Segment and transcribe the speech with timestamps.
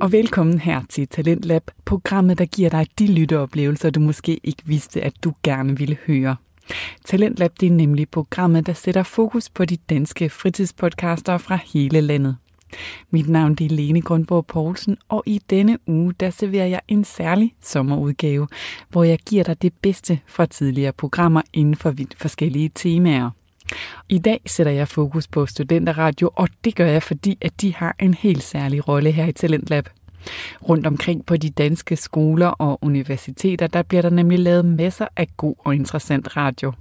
[0.00, 5.02] og velkommen her til Talentlab, programmet, der giver dig de lytteoplevelser, du måske ikke vidste,
[5.02, 6.36] at du gerne ville høre.
[7.04, 12.36] Talentlab det er nemlig programmet, der sætter fokus på de danske fritidspodcaster fra hele landet.
[13.10, 17.54] Mit navn er Lene Grundborg Poulsen, og i denne uge der serverer jeg en særlig
[17.60, 18.48] sommerudgave,
[18.88, 23.30] hvor jeg giver dig det bedste fra tidligere programmer inden for vidt forskellige temaer.
[24.08, 27.96] I dag sætter jeg fokus på studenterradio, og det gør jeg, fordi at de har
[27.98, 29.88] en helt særlig rolle her i Talentlab.
[30.68, 35.28] Rundt omkring på de danske skoler og universiteter, der bliver der nemlig lavet masser af
[35.36, 36.72] god og interessant radio.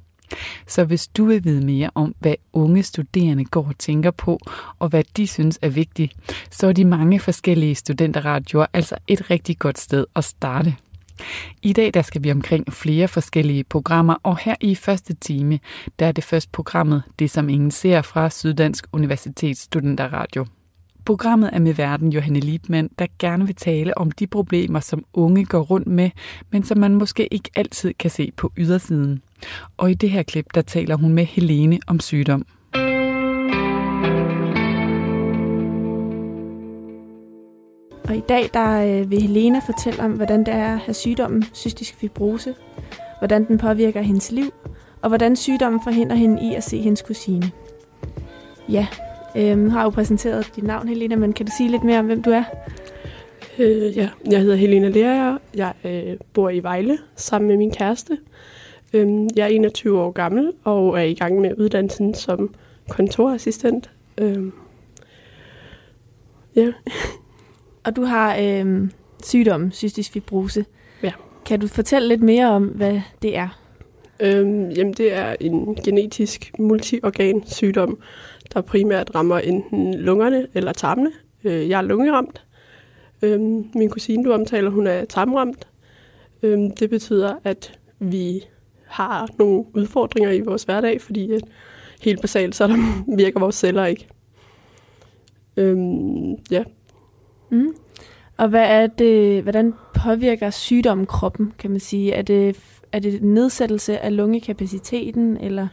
[0.67, 4.39] Så hvis du vil vide mere om, hvad unge studerende går og tænker på,
[4.79, 6.13] og hvad de synes er vigtigt,
[6.51, 10.75] så er de mange forskellige studenterradioer altså et rigtig godt sted at starte.
[11.61, 15.59] I dag der skal vi omkring flere forskellige programmer, og her i første time,
[15.99, 20.45] der er det første programmet, det som ingen ser fra Syddansk Universitets Studenterradio.
[21.05, 25.45] Programmet er med verden Johanne Liebmann, der gerne vil tale om de problemer, som unge
[25.45, 26.09] går rundt med,
[26.51, 29.21] men som man måske ikke altid kan se på ydersiden.
[29.77, 32.45] Og i det her klip, der taler hun med Helene om sygdom.
[38.09, 41.43] Og i dag der øh, vil Helena fortælle om, hvordan det er at have sygdommen
[41.53, 42.55] cystisk fibrose,
[43.19, 44.53] hvordan den påvirker hendes liv,
[45.01, 47.51] og hvordan sygdommen forhindrer hende i at se hendes kusine.
[48.69, 48.87] Ja,
[49.35, 52.23] øhm, har jo præsenteret dit navn, Helena, men kan du sige lidt mere om, hvem
[52.23, 52.43] du er?
[53.59, 55.37] Øh, ja, jeg hedder Helena Lerager.
[55.55, 58.17] Jeg øh, bor i Vejle sammen med min kæreste.
[58.93, 62.53] Øh, jeg er 21 år gammel og er i gang med uddannelsen som
[62.89, 63.89] kontorassistent.
[64.17, 64.45] Øh,
[66.55, 66.71] ja.
[67.89, 68.89] Og du har øh,
[69.23, 70.65] sygdommen cystisk fibrose.
[71.03, 71.11] Ja.
[71.45, 73.61] Kan du fortælle lidt mere om, hvad det er?
[74.19, 77.99] Øhm, jamen, det er en genetisk multiorgan sygdom,
[78.53, 81.11] der primært rammer enten lungerne eller tarmene.
[81.43, 82.45] Øh, jeg er lungeramt.
[83.21, 85.67] Øhm, min kusine, du omtaler, hun er tarmramt.
[86.43, 88.43] Øhm, det betyder, at vi
[88.85, 91.41] har nogle udfordringer i vores hverdag, fordi at
[92.01, 92.77] helt basalt, så der
[93.17, 94.07] virker vores celler ikke.
[95.57, 96.63] Øhm, ja,
[97.49, 97.73] Mm.
[98.37, 99.73] Og hvad er det, hvordan
[100.03, 102.13] påvirker sygdommen kroppen, kan man sige?
[102.13, 102.57] Er det,
[102.91, 105.67] er det nedsættelse af lungekapaciteten, eller?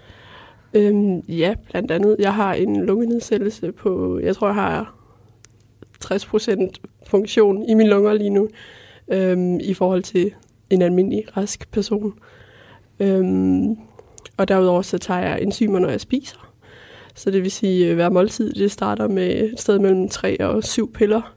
[0.75, 2.17] Øhm, ja, blandt andet.
[2.19, 4.95] Jeg har en lungenedsættelse på, jeg tror, jeg har
[6.05, 6.71] 60%
[7.07, 8.49] funktion i mine lunger lige nu,
[9.09, 10.33] øhm, i forhold til
[10.71, 12.15] en almindelig rask person.
[13.01, 13.77] Øhm,
[14.37, 16.53] og derudover så tager jeg enzymer, når jeg spiser.
[17.15, 20.65] Så det vil sige, at hver måltid det starter med et sted mellem 3 og
[20.65, 21.37] 7 piller.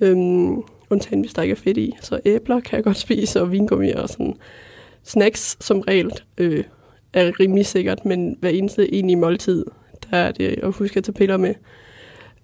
[0.00, 1.96] Øhm, undtagen hvis der ikke er fedt i.
[2.00, 4.34] Så æbler kan jeg godt spise, og vingummi og sådan.
[5.02, 6.64] Snacks som regel øh,
[7.12, 9.64] er rimelig sikkert, men hver eneste egentlig i måltid,
[10.10, 11.54] der er det at huske at tage piller med.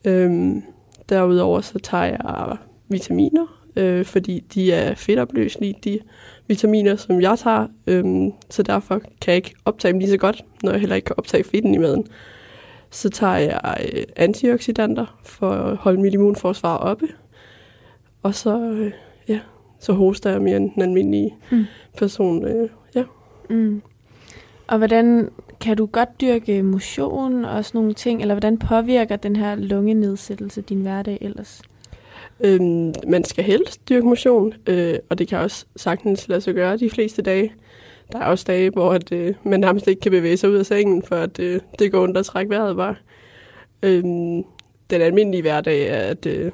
[0.05, 0.63] Øhm,
[1.09, 2.57] derudover så tager jeg
[2.89, 5.99] vitaminer, øh, fordi de er fedtopløselige, de
[6.49, 7.67] vitaminer, som jeg tager.
[7.87, 11.07] Øhm, så derfor kan jeg ikke optage dem lige så godt, når jeg heller ikke
[11.07, 12.07] kan optage fedten i maden.
[12.91, 17.09] Så tager jeg øh, antioxidanter for at holde mit immunforsvar oppe.
[18.25, 18.93] Og så, øh,
[19.29, 19.41] ja,
[19.81, 21.65] så hoster jeg mere end den almindelige mm.
[21.99, 22.45] person.
[22.45, 23.05] Øh, ja.
[23.51, 23.83] Mm.
[24.67, 25.31] Og hvordan
[25.61, 30.61] kan du godt dyrke motion og sådan nogle ting, eller hvordan påvirker den her lungenedsættelse
[30.61, 31.63] din hverdag ellers?
[32.41, 36.77] Øhm, man skal helst dyrke motion, øh, og det kan også sagtens lade sig gøre
[36.77, 37.53] de fleste dage.
[38.13, 40.67] Der er også dage, hvor at, øh, man nærmest ikke kan bevæge sig ud af
[40.67, 42.95] sengen, for at øh, det går ondt at trække vejret bare.
[43.83, 44.45] Øhm,
[44.91, 46.53] den almindelige hverdag er, at øh,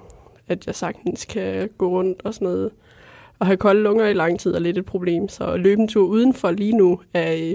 [0.51, 2.71] at jeg sagtens kan gå rundt og sådan noget.
[3.39, 6.07] Og have kolde lunger i lang tid er lidt et problem, så løbe en tur
[6.07, 7.55] udenfor lige nu, er,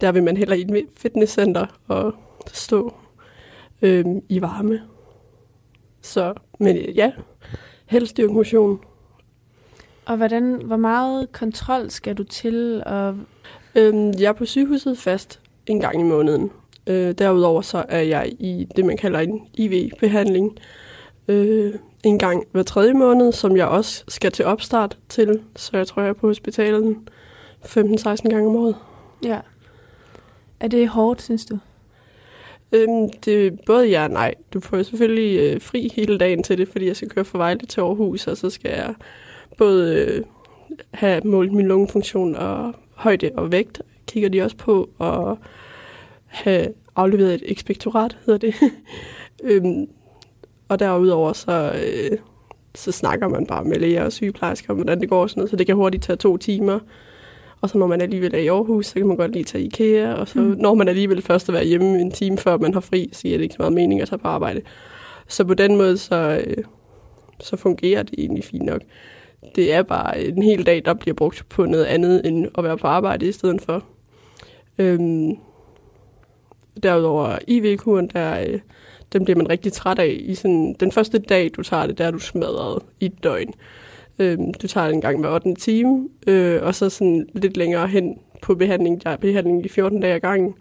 [0.00, 2.14] der vil man heller i et fitnesscenter og
[2.52, 2.94] stå
[3.82, 4.82] øhm, i varme.
[6.02, 7.12] Så, men ja,
[7.86, 8.80] helst dyrke motion.
[10.04, 12.82] Og hvordan, hvor meget kontrol skal du til?
[12.86, 13.16] Og...
[13.74, 16.50] Øhm, jeg er på sygehuset fast en gang i måneden.
[16.86, 20.58] Øh, derudover så er jeg i det, man kalder en IV-behandling.
[21.28, 25.40] Øh, en gang hver tredje måned, som jeg også skal til opstart til.
[25.56, 26.96] Så jeg tror, jeg er på hospitalet
[27.64, 28.76] 15-16 gange om året.
[29.24, 29.38] Ja.
[30.60, 31.58] Er det hårdt, synes du?
[32.72, 34.34] Øhm, det er både ja og nej.
[34.52, 37.66] Du får selvfølgelig øh, fri hele dagen til det, fordi jeg skal køre fra Vejle
[37.66, 38.94] til Aarhus, og så skal jeg
[39.58, 40.24] både øh,
[40.90, 45.38] have målt min lungefunktion og højde og vægt, kigger de også på, og
[46.26, 48.54] have afleveret et ekspektorat, hedder det.
[49.50, 49.88] øhm,
[50.68, 52.18] og derudover så, øh,
[52.74, 55.56] så snakker man bare med læger og sygeplejersker om, hvordan det går, sådan noget, så
[55.56, 56.78] det kan hurtigt tage to timer.
[57.60, 60.14] Og så når man alligevel er i Aarhus, så kan man godt lige tage IKEA,
[60.14, 60.56] og så mm.
[60.58, 63.38] når man alligevel først at være hjemme en time før man har fri, så giver
[63.38, 64.60] det ikke så meget mening at tage på arbejde.
[65.28, 66.64] Så på den måde, så, øh,
[67.40, 68.80] så fungerer det egentlig fint nok.
[69.54, 72.78] Det er bare en hel dag, der bliver brugt på noget andet, end at være
[72.78, 73.84] på arbejde i stedet for.
[74.78, 75.36] Øhm,
[76.82, 78.60] derudover IV-kuren, der, øh,
[79.14, 80.16] den bliver man rigtig træt af.
[80.20, 83.54] I sådan, den første dag, du tager det, der er du smadret i et døgn.
[84.18, 85.54] Øhm, du tager det en gang hver 8.
[85.54, 90.00] time, øh, og så sådan lidt længere hen på behandling, der er behandling i 14
[90.00, 90.54] dage ad gangen.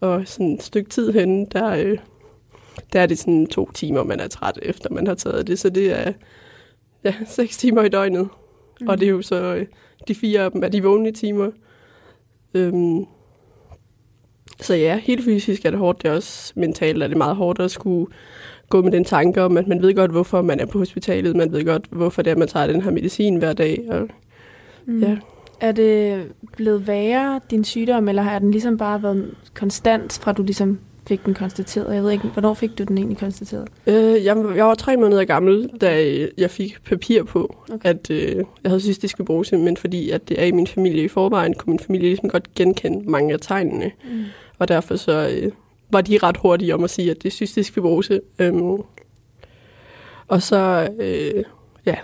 [0.00, 1.98] Og sådan et stykke tid hen, der, øh,
[2.92, 5.58] der er det sådan to timer, man er træt, efter man har taget det.
[5.58, 6.12] Så det er
[7.04, 8.28] ja, seks timer i døgnet.
[8.80, 8.88] Mm.
[8.88, 9.66] Og det er jo så, øh,
[10.08, 11.50] de fire af dem er de vågne timer.
[12.54, 13.04] Øhm,
[14.62, 16.02] så ja, helt fysisk er det hårdt.
[16.02, 18.06] Det er også mentalt er det meget hårdt at skulle
[18.68, 21.36] gå med den tanke om, at man ved godt, hvorfor man er på hospitalet.
[21.36, 23.80] Man ved godt, hvorfor det er, man tager den her medicin hver dag.
[23.88, 24.08] Og,
[24.86, 25.02] mm.
[25.02, 25.16] ja.
[25.60, 26.24] Er det
[26.56, 30.78] blevet værre, din sygdom, eller har den ligesom bare været konstant, fra du ligesom
[31.08, 31.94] fik den konstateret?
[31.94, 33.68] Jeg ved ikke, hvornår fik du den egentlig konstateret?
[33.86, 37.88] Øh, jeg, jeg var tre måneder gammel, da jeg fik papir på, okay.
[37.88, 41.08] at øh, jeg havde cystisk fibrose, men fordi at det er i min familie i
[41.08, 43.90] forvejen, kunne min familie ligesom godt genkende mange af tegnene.
[44.04, 44.24] Mm.
[44.60, 45.52] Og derfor så øh,
[45.90, 48.20] var de ret hurtige om at sige, at det er cystisk fibrose.
[48.38, 48.82] Øhm,
[50.28, 51.44] og så, øh,
[51.86, 51.96] ja,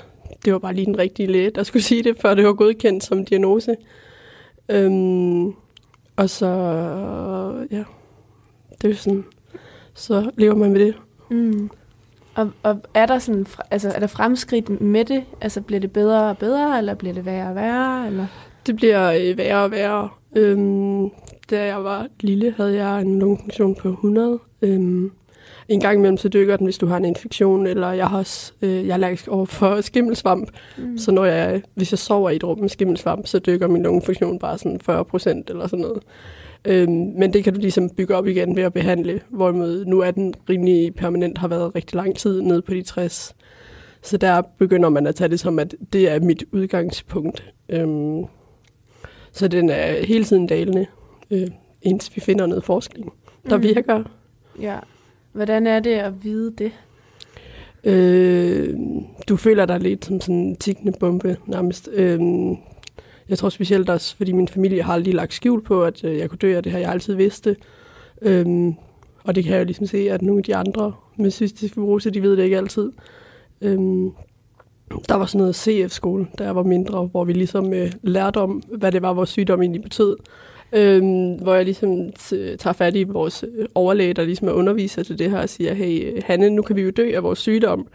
[0.45, 3.05] det var bare lige den rigtige læge, der skulle sige det, før det var godkendt
[3.05, 3.77] som diagnose.
[4.69, 5.47] Øhm,
[6.17, 6.47] og så,
[7.71, 7.85] ja,
[8.83, 9.25] det er sådan,
[9.95, 10.95] så lever man med det.
[11.31, 11.71] Mm.
[12.35, 15.25] Og, og er der sådan, altså er der fremskridt med det?
[15.41, 18.07] Altså bliver det bedre og bedre, eller bliver det værre og værre?
[18.07, 18.27] Eller?
[18.67, 20.09] Det bliver øh, værre og værre.
[20.37, 21.11] Øhm,
[21.51, 24.39] da jeg var lille, havde jeg en lungefunktion på 100.
[24.63, 25.11] Øhm,
[25.69, 28.53] en gang imellem så dykker den, hvis du har en infektion, eller jeg har også,
[28.63, 30.51] øh, jeg er allergisk over for skimmelsvamp.
[30.79, 30.99] Mm.
[30.99, 34.39] Så når jeg, hvis jeg sover i et rum med skimmelsvamp, så dykker min lungefunktion
[34.39, 36.03] bare sådan 40 procent eller sådan noget.
[36.65, 40.11] Øhm, men det kan du ligesom bygge op igen ved at behandle, hvorimod nu er
[40.11, 43.35] den rimelig permanent, har været rigtig lang tid nede på de 60.
[44.03, 47.53] Så der begynder man at tage det som, at det er mit udgangspunkt.
[47.69, 48.25] Øhm,
[49.33, 50.87] så den er hele tiden dalende,
[51.31, 51.49] øh,
[51.83, 53.13] indtil vi finder noget forskning,
[53.51, 53.63] der mm.
[53.63, 54.05] virker.
[54.61, 54.79] Ja.
[55.33, 56.73] Hvordan er det at vide det?
[57.85, 58.75] Øh,
[59.29, 61.89] du føler dig lidt som sådan en tikkende bombe nærmest.
[61.93, 62.21] Øh,
[63.29, 66.31] jeg tror specielt også, fordi min familie har aldrig lagt skjul på, at øh, jeg
[66.31, 67.57] kunne dø, og det har jeg altid vidste.
[68.23, 68.75] Øhm,
[69.25, 72.11] og det kan jeg jo ligesom se, at nogle af de andre med cystisk fibrose,
[72.11, 72.93] de ved det ikke altid.
[73.61, 74.11] Øhm,
[75.09, 78.63] der var sådan noget CF-skole, da jeg var mindre, hvor vi ligesom øh, lærte om,
[78.79, 80.17] hvad det var, vores sygdom egentlig betød.
[80.73, 82.13] Øhm, hvor jeg ligesom
[82.59, 85.75] tager fat i vores øh, overlæge, der ligesom er underviser til det her, og siger,
[85.75, 87.89] hey øh, Hanne, nu kan vi jo dø af vores sygdom.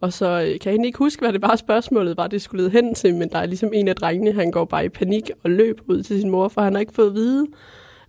[0.00, 2.62] Og så øh, kan jeg egentlig ikke huske, hvad det var spørgsmålet var, det skulle
[2.62, 5.30] lede hen til, men der er ligesom en af drengene, han går bare i panik
[5.44, 7.46] og løb ud til sin mor, for han har ikke fået at vide,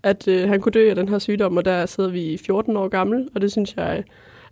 [0.03, 2.87] at øh, han kunne dø af den her sygdom, og der sidder vi 14 år
[2.87, 4.03] gammel, og det synes jeg,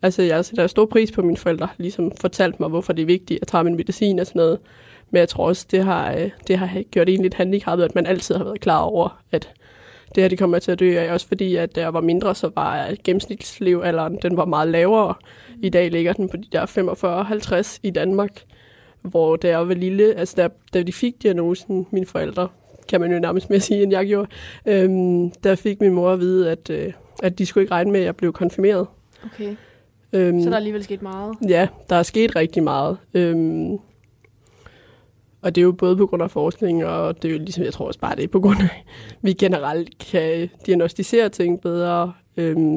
[0.02, 3.06] altså jeg sætter stor pris på, at mine forældre ligesom fortalt mig, hvorfor det er
[3.06, 4.60] vigtigt at tage min medicin og sådan noget.
[5.16, 8.06] Men jeg tror også, det har, øh, det har gjort en lidt handicappet, at man
[8.06, 9.54] altid har været klar over, at
[10.16, 12.36] det her de kommer til at dø af, også fordi, at da jeg var mindre,
[12.36, 15.14] så var gennemsnitslevealderen, den var meget lavere.
[15.62, 16.66] I dag ligger den på de der
[17.76, 18.42] 45-50 i Danmark,
[19.02, 22.48] hvor da jeg var lille, altså da, da de fik diagnosen, mine forældre,
[22.90, 24.28] kan man jo nærmest mere sige, end jeg gjorde,
[24.66, 28.00] øhm, der fik min mor at vide, at, øh, at de skulle ikke regne med,
[28.00, 28.88] at jeg blev konfirmeret.
[29.26, 29.56] Okay.
[30.14, 31.36] Øhm, så der er alligevel sket meget?
[31.50, 32.98] Ja, der er sket rigtig meget.
[33.14, 33.80] Øhm,
[35.46, 37.74] og det er jo både på grund af forskning, og det er jo ligesom, jeg
[37.74, 42.14] tror også bare, det er på grund af, at vi generelt kan diagnostisere ting bedre.
[42.38, 42.74] Øhm,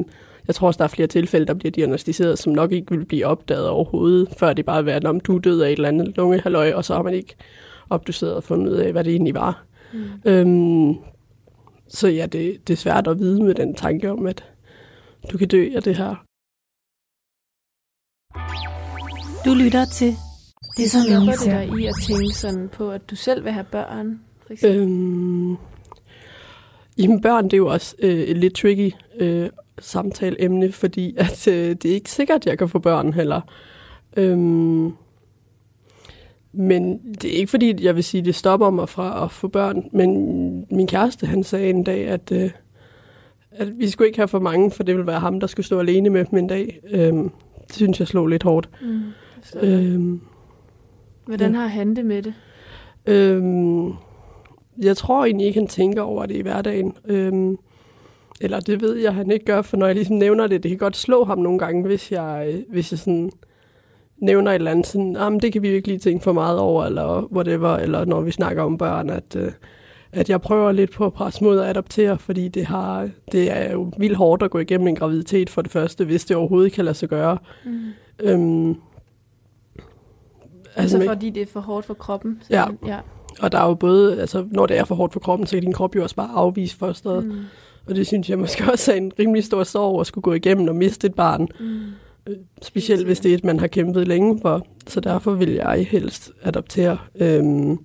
[0.47, 3.25] jeg tror også, der er flere tilfælde, der bliver diagnostiseret, som nok ikke vil blive
[3.25, 6.73] opdaget overhovedet, før det bare været, om du er død af et eller andet lungehaløj,
[6.73, 7.35] og så har man ikke
[7.89, 9.63] opdoseret og fundet ud af, hvad det egentlig var.
[9.93, 9.99] Mm.
[10.25, 10.95] Øhm,
[11.87, 14.43] så ja, det, det er svært at vide med den tanke om, at
[15.31, 16.15] du kan dø af det her.
[19.45, 20.13] Du lytter til
[20.79, 23.65] det, som jeg det dig i at tænke sådan på, at du selv vil have
[23.71, 24.19] børn?
[24.45, 24.81] For eksempel?
[24.81, 25.57] øhm,
[26.97, 31.69] jamen børn, det er jo også øh, et lidt tricky øh, samtaleemne, fordi at, øh,
[31.69, 33.41] det er ikke sikkert, at jeg kan få børn heller.
[34.17, 34.93] Øhm,
[36.51, 39.89] men det er ikke fordi, jeg vil sige, det stopper mig fra at få børn.
[39.91, 42.51] Men min kæreste, han sagde en dag, at, øh,
[43.51, 45.79] at vi skulle ikke have for mange, for det ville være ham, der skulle stå
[45.79, 46.79] alene med dem en dag.
[46.91, 47.31] Øhm,
[47.67, 48.69] det synes jeg slog lidt hårdt.
[48.81, 49.01] Mm,
[49.61, 50.21] øhm,
[51.29, 52.33] Hvordan har han det med det?
[53.05, 53.93] Øhm,
[54.81, 56.93] jeg tror egentlig ikke, han tænker over det i hverdagen.
[57.05, 57.57] Øhm,
[58.41, 60.77] eller det ved jeg, han ikke gør, for når jeg ligesom nævner det, det kan
[60.77, 63.31] godt slå ham nogle gange, hvis jeg, hvis jeg sådan
[64.17, 66.59] nævner et eller andet, sådan, ah, men det kan vi virkelig lige tænke for meget
[66.59, 69.51] over, eller whatever, eller når vi snakker om børn, at, øh,
[70.11, 73.71] at jeg prøver lidt på at presse mod at adoptere, fordi det, har, det er
[73.71, 76.85] jo vildt hårdt at gå igennem en graviditet for det første, hvis det overhovedet kan
[76.85, 77.37] lade sig gøre.
[77.65, 77.79] Mm.
[78.19, 78.75] Øhm,
[80.81, 82.41] Altså med- fordi det er for hårdt for kroppen?
[82.49, 82.65] Ja.
[82.87, 82.97] ja.
[83.41, 85.63] Og der er jo både, altså når det er for hårdt for kroppen, så kan
[85.63, 87.25] din krop jo også bare afvise fosteret.
[87.25, 87.39] Mm.
[87.85, 90.67] Og det synes jeg måske også er en rimelig stor sorg at skulle gå igennem
[90.67, 91.47] og miste et barn.
[91.59, 92.33] Mm.
[92.61, 94.65] Specielt hvis det er et, man har kæmpet længe for.
[94.87, 96.97] Så derfor vil jeg helst adoptere.
[97.15, 97.77] Øhm,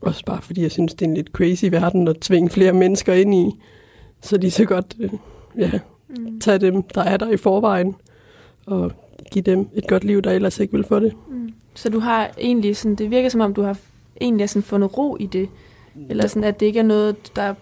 [0.00, 3.12] også bare fordi jeg synes, det er en lidt crazy verden at tvinge flere mennesker
[3.12, 3.50] ind i.
[4.22, 5.10] Så de så godt øh,
[5.58, 5.70] ja,
[6.08, 6.40] Mm.
[6.40, 7.94] tage dem, der er der i forvejen,
[8.66, 8.92] og
[9.30, 11.12] give dem et godt liv, der ellers ikke vil få det.
[11.30, 11.52] Mm.
[11.74, 13.78] Så du har egentlig sådan, det virker som om, du har
[14.20, 15.48] egentlig sådan fundet ro i det.
[16.10, 17.54] Eller sådan, at det ikke er noget, der,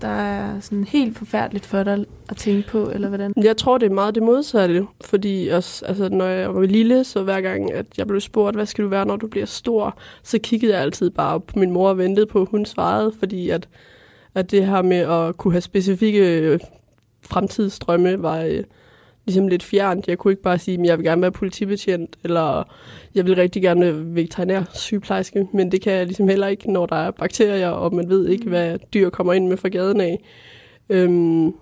[0.00, 3.32] der er sådan helt forfærdeligt for dig at tænke på, eller hvordan?
[3.42, 7.22] Jeg tror, det er meget det modsatte, fordi også, altså, når jeg var lille, så
[7.22, 10.38] hver gang, at jeg blev spurgt, hvad skal du være, når du bliver stor, så
[10.38, 13.68] kiggede jeg altid bare på min mor og ventede på, at hun svarede, fordi at,
[14.34, 16.58] at det her med at kunne have specifikke
[17.22, 18.62] fremtidsdrømme var øh,
[19.26, 20.08] ligesom lidt fjernt.
[20.08, 22.74] Jeg kunne ikke bare sige, at jeg vil gerne være politibetjent, eller
[23.14, 26.86] jeg vil rigtig gerne være veterinær sygeplejerske, men det kan jeg ligesom heller ikke, når
[26.86, 30.24] der er bakterier, og man ved ikke, hvad dyr kommer ind med fra gaden af.
[30.88, 31.54] Øhm,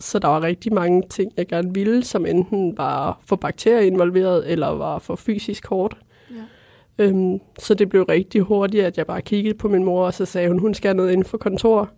[0.00, 4.50] så der var rigtig mange ting, jeg gerne ville, som enten var for bakterier involveret,
[4.50, 5.96] eller var for fysisk hårdt.
[6.30, 7.04] Ja.
[7.04, 10.24] Øhm, så det blev rigtig hurtigt, at jeg bare kiggede på min mor, og så
[10.24, 11.90] sagde hun, hun skal noget inden for kontor.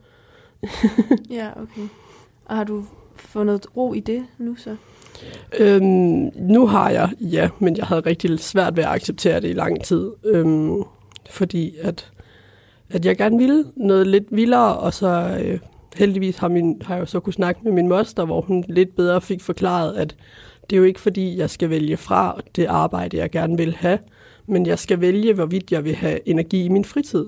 [1.30, 1.88] Ja, okay.
[2.44, 2.85] Og har du
[3.29, 4.76] fundet ro i det nu så?
[5.59, 9.52] Øhm, nu har jeg, ja, men jeg havde rigtig svært ved at acceptere det i
[9.52, 10.11] lang tid.
[10.25, 10.83] Øhm,
[11.31, 12.11] fordi at,
[12.91, 15.59] at jeg gerne ville noget lidt vildere, og så øh,
[15.97, 18.97] heldigvis har, min, har jeg jo så kunne snakke med min moster, hvor hun lidt
[18.97, 20.17] bedre fik forklaret, at
[20.71, 23.99] det er jo ikke fordi, jeg skal vælge fra det arbejde, jeg gerne vil have,
[24.47, 27.26] men jeg skal vælge, hvorvidt jeg vil have energi i min fritid.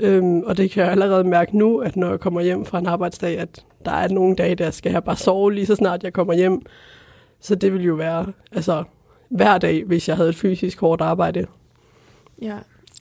[0.00, 2.86] Øhm, og det kan jeg allerede mærke nu, at når jeg kommer hjem fra en
[2.86, 6.12] arbejdsdag, at der er nogle dage, der skal jeg bare sove lige så snart jeg
[6.12, 6.62] kommer hjem.
[7.40, 8.84] Så det ville jo være altså,
[9.28, 11.46] hver dag, hvis jeg havde et fysisk hårdt arbejde.
[12.42, 12.56] Ja.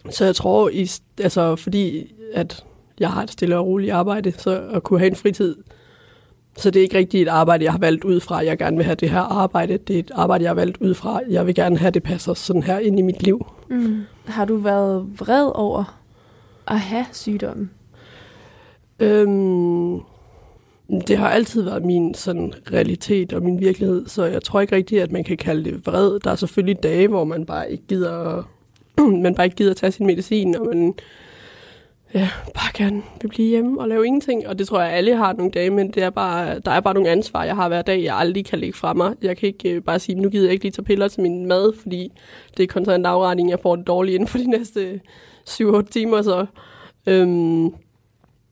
[0.10, 0.90] Så jeg tror, i,
[1.22, 2.66] altså, fordi at
[3.00, 5.56] jeg har et stille og roligt arbejde, så at kunne have en fritid,
[6.58, 8.86] så det er ikke rigtigt et arbejde, jeg har valgt ud fra, jeg gerne vil
[8.86, 9.78] have det her arbejde.
[9.78, 12.34] Det er et arbejde, jeg har valgt ud fra, jeg vil gerne have, det passer
[12.34, 13.46] sådan her ind i mit liv.
[13.70, 14.02] Mm.
[14.26, 16.05] Har du været vred over
[16.68, 17.72] at have sygdommen?
[19.00, 20.00] Øhm,
[21.08, 25.02] det har altid været min sådan, realitet og min virkelighed, så jeg tror ikke rigtigt,
[25.02, 26.20] at man kan kalde det vred.
[26.20, 28.44] Der er selvfølgelig dage, hvor man bare ikke gider,
[29.24, 30.94] man bare ikke gider at tage sin medicin, og man
[32.14, 34.48] ja, bare gerne vil blive hjemme og lave ingenting.
[34.48, 36.94] Og det tror jeg, alle har nogle dage, men det er bare, der er bare
[36.94, 39.16] nogle ansvar, jeg har hver dag, jeg aldrig kan lægge fra mig.
[39.22, 41.46] Jeg kan ikke øh, bare sige, nu gider jeg ikke lige tage piller til min
[41.46, 42.12] mad, fordi
[42.58, 45.02] det er konstant afretning, jeg får det dårligt inden for de næste
[45.50, 46.22] 7-8 timer.
[46.22, 46.46] Så,
[47.08, 47.74] øhm,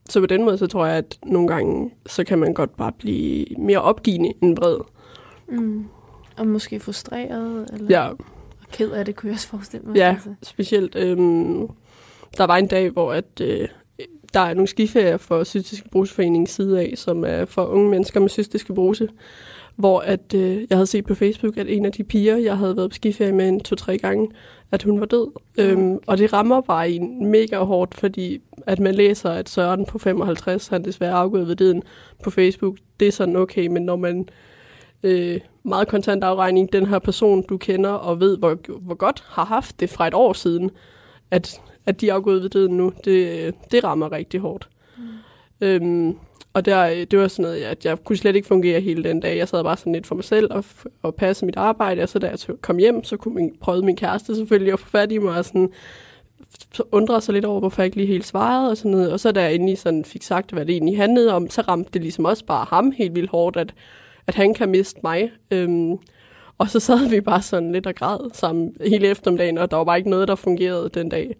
[0.09, 2.91] så på den måde, så tror jeg, at nogle gange, så kan man godt bare
[2.91, 4.77] blive mere opgivende end vred.
[5.49, 5.85] Mm.
[6.37, 8.17] Og måske frustreret, eller Ja, og
[8.71, 9.95] ked af det, kunne jeg også forestille mig.
[9.95, 10.33] Ja, Altså.
[10.43, 10.95] specielt.
[10.95, 11.67] Øhm,
[12.37, 13.67] der var en dag, hvor at, øh,
[14.33, 18.29] der er nogle skiferier for Cystisk Bruseforeningens side af, som er for unge mennesker med
[18.29, 19.09] cystisk bruse,
[19.75, 22.77] hvor at, øh, jeg havde set på Facebook, at en af de piger, jeg havde
[22.77, 24.27] været på skiferie med en to-tre gange,
[24.73, 25.31] at hun var død.
[25.57, 29.97] Øhm, og det rammer bare en mega hårdt, fordi at man læser, at Søren på
[29.97, 31.83] 55, han desværre afgået ved døden
[32.23, 34.29] på Facebook, det er sådan okay, men når man
[35.03, 39.45] øh, meget kontant afregning, den her person, du kender og ved, hvor, hvor godt har
[39.45, 40.71] haft det fra et år siden,
[41.31, 44.69] at, at de er afgået ved døden nu, det, det rammer rigtig hårdt.
[44.97, 45.03] Mm.
[45.61, 46.17] Øhm,
[46.53, 49.37] og der, det var sådan noget, at jeg kunne slet ikke fungere hele den dag.
[49.37, 50.65] Jeg sad bare sådan lidt for mig selv og,
[51.01, 53.95] og passede mit arbejde, og så da jeg kom hjem, så kunne min, prøvede min
[53.95, 55.69] kæreste selvfølgelig at få fat i mig og sådan,
[56.73, 59.11] så undrede sig lidt over, hvorfor jeg ikke lige helt svarede og sådan noget.
[59.11, 61.89] Og så da jeg endelig sådan fik sagt, hvad det egentlig handlede om, så ramte
[61.93, 63.73] det ligesom også bare ham helt vildt hårdt, at,
[64.27, 65.31] at han kan miste mig.
[65.51, 65.97] Øhm,
[66.57, 69.83] og så sad vi bare sådan lidt og græd sammen hele eftermiddagen, og der var
[69.83, 71.35] bare ikke noget, der fungerede den dag.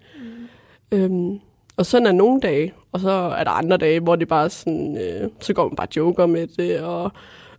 [0.92, 0.98] Mm.
[0.98, 1.40] Øhm,
[1.78, 4.98] og sådan er nogle dage, og så er der andre dage, hvor det bare sådan,
[4.98, 7.12] øh, så går man bare joker med det, og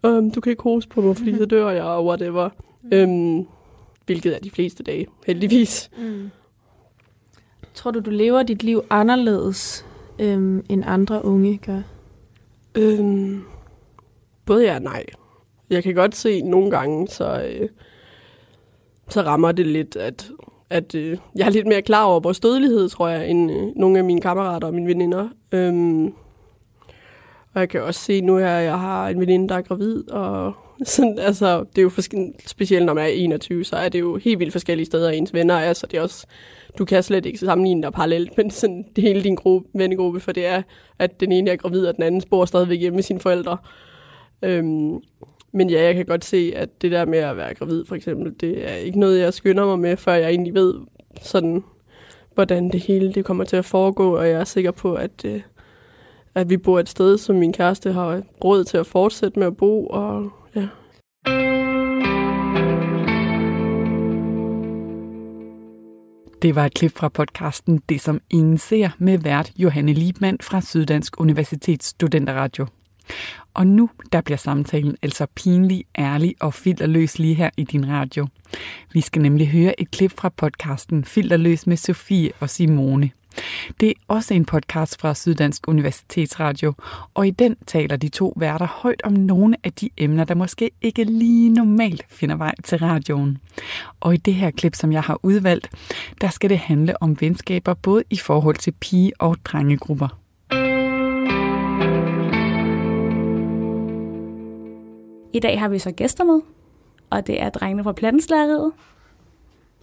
[0.06, 2.48] øhm, du kan ikke hoste på mig, fordi så dør jeg, og whatever.
[2.82, 2.88] Mm.
[2.92, 3.46] Øhm,
[4.06, 5.90] hvilket er de fleste dage, heldigvis.
[5.98, 6.30] Mm.
[7.74, 9.86] Tror du, du lever dit liv anderledes,
[10.18, 11.82] øhm, end andre unge gør?
[12.74, 13.44] Øhm,
[14.44, 15.04] både ja og nej.
[15.70, 17.68] Jeg kan godt se nogle gange, så, øh,
[19.08, 20.30] så rammer det lidt, at,
[20.74, 23.98] at øh, jeg er lidt mere klar over vores dødelighed, tror jeg, end øh, nogle
[23.98, 25.28] af mine kammerater og mine veninder.
[25.52, 26.06] Øhm,
[27.54, 30.10] og jeg kan også se nu her, at jeg har en veninde, der er gravid,
[30.10, 30.52] og
[30.84, 34.16] sådan, altså, det er jo forske- specielt, når man er 21, så er det jo
[34.16, 36.26] helt vildt forskellige steder, ens venner er, så det er også,
[36.78, 40.32] du kan slet ikke sammenligne dig parallelt, men sådan det hele din gruppe, vennegruppe, for
[40.32, 40.62] det er,
[40.98, 43.56] at den ene er gravid, og den anden bor stadigvæk hjemme med sine forældre.
[44.42, 45.00] Øhm,
[45.54, 48.34] men ja, jeg kan godt se, at det der med at være gravid, for eksempel,
[48.40, 50.74] det er ikke noget, jeg skynder mig med, før jeg egentlig ved,
[51.22, 51.64] sådan,
[52.34, 55.40] hvordan det hele det kommer til at foregå, og jeg er sikker på, at, øh,
[56.34, 59.56] at vi bor et sted, som min kæreste har råd til at fortsætte med at
[59.56, 60.68] bo, og ja.
[66.42, 70.60] Det var et klip fra podcasten Det som ingen ser med vært Johanne Liebmann fra
[70.60, 72.66] Syddansk Universitets Studenterradio.
[73.54, 78.26] Og nu der bliver samtalen altså pinlig, ærlig og filterløs lige her i din radio.
[78.92, 83.10] Vi skal nemlig høre et klip fra podcasten Filterløs med Sofie og Simone.
[83.80, 86.74] Det er også en podcast fra Syddansk Universitetsradio,
[87.14, 90.70] og i den taler de to værter højt om nogle af de emner, der måske
[90.82, 93.38] ikke lige normalt finder vej til radioen.
[94.00, 95.70] Og i det her klip, som jeg har udvalgt,
[96.20, 100.23] der skal det handle om venskaber både i forhold til pige- og drengegrupper.
[105.34, 106.40] I dag har vi så gæster med,
[107.10, 108.72] og det er drengene fra Plattenslageriet.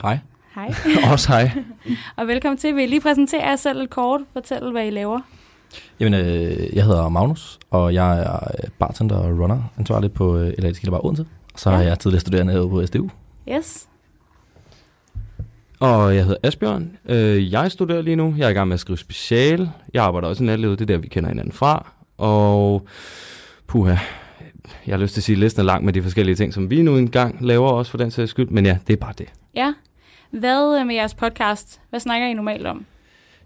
[0.02, 0.20] Hej.
[0.56, 0.74] Hej.
[1.12, 1.52] Også hej.
[2.18, 2.76] og velkommen til.
[2.76, 4.22] Vil I lige præsentere jer selv lidt kort?
[4.34, 5.20] Fortæl, hvad I laver.
[6.00, 10.90] Jamen, øh, jeg hedder Magnus, og jeg er bartender og runner ansvarlig på øh, Electric
[10.90, 11.26] Bar Odense.
[11.56, 11.78] Så ja.
[11.78, 13.10] er jeg tidligere studerende på SDU.
[13.50, 13.88] Yes.
[15.80, 16.98] Og jeg hedder Asbjørn.
[17.06, 18.36] Øh, jeg studerer lige nu.
[18.38, 19.70] Jeg er i gang med at skrive special.
[19.94, 20.80] Jeg arbejder også i natlivet.
[20.80, 21.92] Det er der, vi kender hinanden fra.
[22.18, 22.88] Og
[23.68, 23.96] puha,
[24.88, 26.70] jeg har lyst til at sige, at listen er lang med de forskellige ting, som
[26.70, 28.50] vi nu engang laver også for den sags skyld.
[28.50, 29.28] Men ja, det er bare det.
[29.56, 29.74] Ja.
[30.32, 31.82] Hvad øh, med jeres podcast?
[31.90, 32.86] Hvad snakker I normalt om?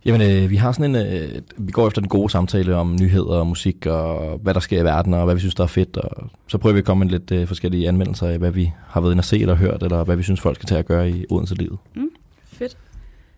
[0.06, 3.36] Jamen, øh, vi har sådan en, øh, vi går efter den gode samtale om nyheder
[3.36, 5.98] og musik og hvad der sker i verden og hvad vi synes, der er fedt.
[5.98, 9.02] Og så prøver vi at komme med lidt øh, forskellige anmeldelser af, hvad vi har
[9.02, 11.10] været inde og se eller hørt, eller hvad vi synes, folk skal tage at gøre
[11.10, 11.78] i Odense-livet.
[11.96, 12.10] Mm.
[12.46, 12.78] Fedt.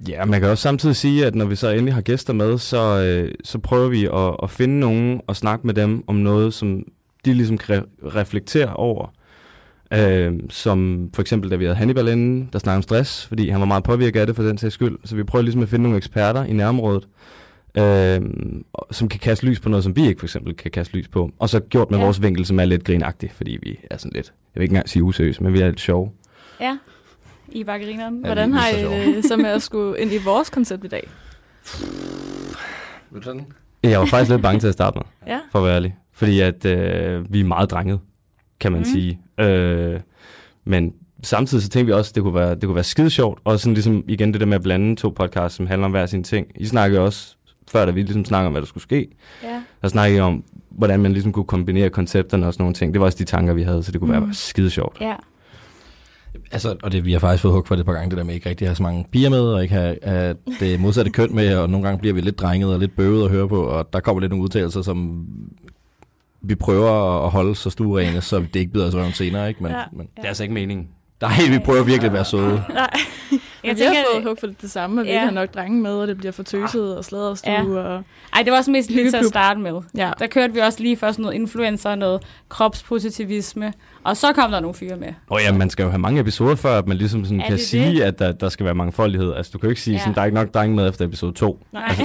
[0.09, 3.01] Ja, man kan også samtidig sige, at når vi så endelig har gæster med, så,
[3.01, 6.83] øh, så prøver vi at, at finde nogen og snakke med dem om noget, som
[7.27, 9.13] de ligesom kan re- reflektere over.
[9.93, 13.59] Øh, som for eksempel, da vi havde Hannibal inde, der snakkede om stress, fordi han
[13.59, 14.97] var meget påvirket af det for den sags skyld.
[15.05, 17.07] Så vi prøver ligesom at finde nogle eksperter i nærområdet,
[17.77, 18.21] øh,
[18.91, 21.31] som kan kaste lys på noget, som vi ikke for eksempel kan kaste lys på.
[21.39, 22.03] Og så gjort med Ja.
[22.05, 24.89] vores vinkel, som er lidt grinagtig, fordi vi er sådan lidt, jeg vil ikke engang
[24.89, 26.11] sige useriøse, men vi er lidt sjove.
[26.61, 26.77] Ja.
[27.49, 28.17] I bakkeringerne.
[28.23, 31.09] Ja, Hvordan har I det så med at skulle ind i vores koncept i dag?
[33.11, 33.45] Vil du sådan?
[33.83, 35.33] Jeg var faktisk lidt bange til at starte med.
[35.33, 35.39] Ja.
[35.51, 35.95] for at være ærlig.
[36.17, 37.99] Fordi at øh, vi er meget drenget,
[38.59, 38.85] kan man Mm.
[38.85, 39.19] sige.
[39.39, 39.99] Øh,
[40.65, 43.39] men samtidig så tænkte vi også, at det kunne være, det kunne være skide sjovt.
[43.43, 46.05] Og sådan ligesom igen det der med at blande to podcasts, som handler om hver
[46.05, 46.47] sin ting.
[46.55, 47.35] I snakkede også,
[47.71, 49.07] før da vi ligesom snakkede om, hvad der skulle ske.
[49.43, 49.61] Ja.
[49.81, 52.93] Der snakkede I om, hvordan man ligesom kunne kombinere koncepterne og sådan nogle ting.
[52.93, 54.19] Det var også de tanker, vi havde, så det kunne Mm.
[54.19, 54.25] mm.
[54.25, 54.97] være skide sjovt.
[55.01, 55.15] Ja.
[56.51, 58.23] Altså, og det, vi har faktisk fået hug for det et par gange, det der
[58.23, 61.11] med ikke rigtig at have så mange piger med, og ikke have, have det modsatte
[61.11, 63.61] køn med, og nogle gange bliver vi lidt drenget og lidt bøvet at høre på,
[63.63, 65.25] og der kommer lidt nogle udtalelser, som
[66.41, 69.63] vi prøver at holde så stuerene, så det ikke bider os røven senere, ikke?
[69.63, 69.77] Men, Ja.
[69.77, 69.83] ja.
[69.91, 70.87] men Det er altså ikke meningen.
[71.21, 72.63] nej, vi prøver virkelig at være søde.
[72.73, 72.89] Nej.
[73.67, 75.15] Jeg vi har tænker, fået hug for det samme, at vi Ja.
[75.15, 77.51] ikke har nok drenge med, og det bliver for tøset og sladderstue.
[77.53, 77.63] Ja.
[77.95, 78.01] Og...
[78.35, 79.81] ej, det var også mest lige til at starte med.
[79.97, 80.11] Ja.
[80.19, 84.73] Der kørte vi også lige først noget influencer, noget kropspositivisme, og så kom der nogle
[84.75, 85.07] fyre med.
[85.29, 87.57] Og ja, man skal jo have mange episoder, før at man ligesom sådan Er kan
[87.57, 88.01] det sige, det?
[88.01, 89.33] at der, der skal være mangfoldighed.
[89.33, 89.97] Altså, du kan jo ikke sige, Ja.
[89.97, 90.01] ja.
[90.03, 91.59] sådan, der er ikke nok drenge med efter episode 2.
[91.73, 91.83] Nej.
[91.87, 91.97] det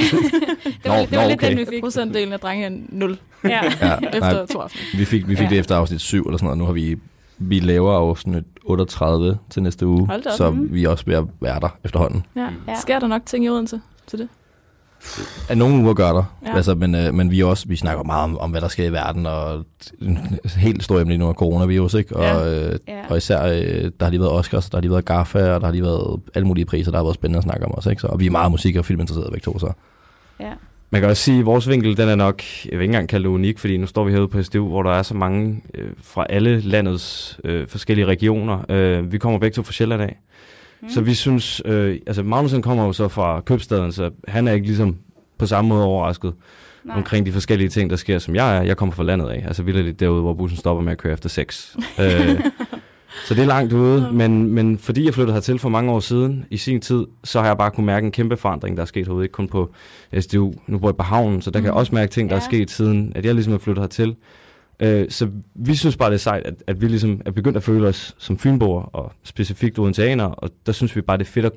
[0.84, 1.48] var, Nå, det var nå, lidt okay.
[1.50, 1.82] den, vi fik.
[1.82, 3.48] Procentdelen af drenge er 0 Ja.
[3.80, 4.98] Ja, efter nej, to aftener.
[4.98, 5.50] vi fik, vi fik ja.
[5.50, 6.58] det efter afsnit 7 eller sådan noget.
[6.58, 6.96] Nu har vi,
[7.38, 10.72] vi laver afsnit 38 til næste uge, Hold så Mhm.
[10.72, 12.26] vi er også ved at være der efterhånden.
[12.36, 12.48] Ja.
[12.68, 12.80] Ja.
[12.80, 14.28] Sker der nok ting i Odense til det?
[15.48, 16.56] At nogle uger gør der, Ja.
[16.56, 18.92] altså, men, øh, men vi også, vi snakker meget om, om, hvad der sker i
[18.92, 19.64] verden, og
[20.02, 20.18] en
[20.56, 22.16] helt stor emne lige nu er coronavirus, ikke?
[22.16, 22.68] Og, Ja.
[22.68, 23.00] øh, Ja.
[23.10, 25.66] og især, øh, der har lige været Oscars, der har lige været GAFA, og der
[25.66, 28.00] har lige været alle mulige priser, der har været spændende at snakke om også, ikke?
[28.00, 29.72] Så, og vi er meget musik- og filminteresserede begge to, så.
[30.40, 30.52] Ja.
[30.92, 33.24] Man kan også sige, at vores vinkel, den er nok, jeg vil ikke engang kalde
[33.24, 35.90] det unik, fordi nu står vi herude på SDU, hvor der er så mange øh,
[36.02, 38.64] fra alle landets øh, forskellige regioner.
[38.68, 40.18] Øh, vi kommer begge to fra Sjælland af.
[40.82, 40.88] Mm.
[40.88, 44.66] Så vi synes, øh, altså Magnussen kommer jo så fra købstaden, så han er ikke
[44.66, 44.96] ligesom
[45.38, 46.32] på samme måde overrasket
[46.84, 46.96] Nej.
[46.96, 48.62] omkring de forskellige ting, der sker, som jeg er.
[48.62, 51.28] Jeg kommer fra landet af, altså vildt derude, hvor bussen stopper med at køre efter
[51.28, 51.76] seks.
[52.00, 52.40] øh,
[53.24, 56.44] så det er langt ude, men, men fordi jeg flyttede hertil for mange år siden,
[56.50, 59.06] i sin tid, så har jeg bare kunne mærke en kæmpe forandring, der er sket
[59.06, 59.72] herude, ikke kun på
[60.20, 60.52] SDU.
[60.66, 61.62] Nu bor jeg på havnen, så der mm.
[61.62, 62.40] kan jeg også mærke ting, der Ja.
[62.40, 64.14] er sket siden, at jeg ligesom er flyttet hertil.
[64.82, 67.62] Øh, så vi synes bare, det er sejt, at, at vi ligesom er begyndt at
[67.62, 71.46] føle os som fynboer, og specifikt odenseaner, og der synes vi bare, det er fedt
[71.46, 71.52] at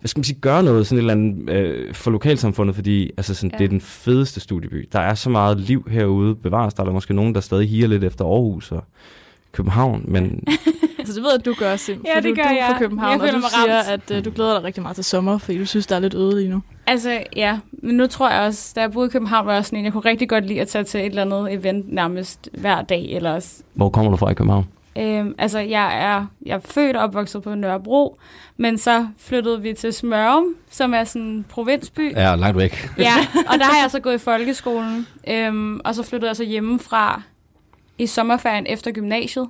[0.00, 3.34] hvad skal man sige, gøre noget sådan et eller andet øh, for lokalsamfundet, fordi altså
[3.34, 3.54] sådan, Ja.
[3.54, 3.58] ja.
[3.58, 4.88] det er den fedeste studieby.
[4.92, 6.34] Der er så meget liv herude.
[6.34, 8.84] Bevares, der er der måske nogen, der stadig higer lidt efter Aarhus og
[9.54, 10.44] København, men
[10.98, 12.02] Altså, det ved jeg, at du gør, Sim.
[12.06, 12.66] Ja, for det du, gør du er jeg.
[12.70, 14.10] fra København, Jeg og du mig siger, ramt.
[14.10, 16.14] at uh, du glæder dig rigtig meget til sommer, fordi du synes, der er lidt
[16.14, 16.62] øde lige nu.
[16.86, 17.58] Altså, ja.
[17.72, 19.84] Men nu tror jeg også, da jeg boede i København, var jeg også sådan en,
[19.84, 23.04] jeg kunne rigtig godt lide at tage til et eller andet event nærmest hver dag
[23.12, 23.62] ellers.
[23.74, 24.66] Hvor kommer du fra i København?
[24.98, 28.18] Øhm, altså, jeg er, jeg er født og opvokset på Nørrebro,
[28.56, 32.12] men så flyttede vi til Smørum, som er sådan en provinsby.
[32.12, 32.90] Ja, langt væk.
[32.98, 33.14] Ja,
[33.50, 37.22] og der har jeg så gået i folkeskolen, øhm, og så flyttede jeg så hjemmefra
[37.98, 39.48] i sommerferien efter gymnasiet.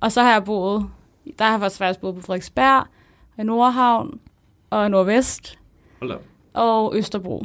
[0.00, 0.86] Og så har jeg boet,
[1.38, 2.86] der har jeg faktisk boet på Frederiksberg,
[3.38, 4.18] i Nordhavn
[4.70, 5.58] og Nordvest
[5.98, 6.22] Hold op.
[6.54, 7.44] og Østerbro.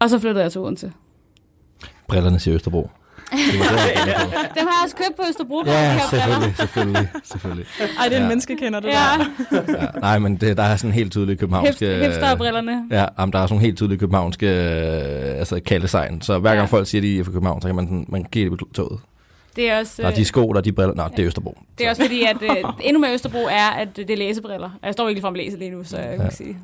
[0.00, 0.92] Og så flyttede jeg til Odense.
[2.08, 2.90] Brillerne siger Østerbro.
[3.30, 3.66] Det var.
[4.56, 5.62] Dem har jeg også købt på Østerbro.
[5.66, 7.66] Ja, selvfølgelig, selvfølgelig, selvfølgelig.
[7.98, 8.28] Ej, det er en Ja.
[8.28, 8.92] menneskekender, det Ja,
[9.50, 9.62] der.
[9.82, 11.86] Ja, nej, men det, der er sådan helt tydelige københavnske...
[11.94, 12.84] Hip, hipsterbrillerne.
[12.90, 16.20] Ja, jamen, der er sådan helt tydelige københavnske øh, altså kaldesegn.
[16.22, 16.76] Så hver gang Ja.
[16.76, 19.00] folk siger, de er fra København, så kan man, man give det på toget.
[19.56, 20.02] Det er også...
[20.02, 20.94] Der er øh, de sko, der er de briller.
[20.94, 21.58] Nå, det er Østerbro.
[21.78, 24.70] Det er også fordi, at øh, endnu mere Østerbro er, at det er læsebriller.
[24.82, 26.30] Og Jeg står ikke frem læse lige nu, så jeg kan Ja.
[26.30, 26.56] sige.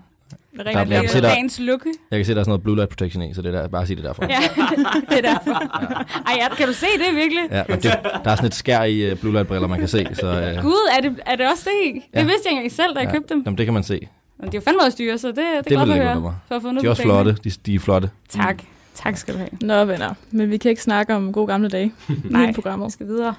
[0.53, 0.95] Det Der ringer er- lige.
[0.95, 1.91] jeg kan se, der- dagens lukke.
[2.11, 3.69] Jeg kan se, der er sådan noget blue light protection i, så det er der,
[3.69, 4.27] bare sige det derfra.
[4.31, 4.39] Ja,
[5.17, 5.51] det er derfor.
[6.27, 7.43] Ej, ja, kan du se det virkelig?
[7.51, 7.85] Ja, men det,
[8.25, 10.07] der er sådan et skær i uh, blue light briller, man kan se.
[10.13, 11.93] Så, uh, Gud, er det, er det også det i?
[11.95, 12.21] Det Ja.
[12.25, 13.43] vidste jeg ikke engang selv, da jeg ja, købte dem.
[13.47, 14.09] Jamen, det kan man se.
[14.39, 16.35] Men det er jo fandme at styre, så det, det, Det er godt at høre.
[16.49, 17.37] For at få noget De er også flotte.
[17.45, 18.11] De, de er flotte.
[18.29, 18.63] Tak.
[19.03, 19.51] Tak skal du have.
[19.61, 20.15] Nå, venner.
[20.31, 21.93] Men vi kan ikke snakke om gode gamle dage
[22.31, 22.87] Nej, i programmet.
[22.87, 23.35] vi skal videre.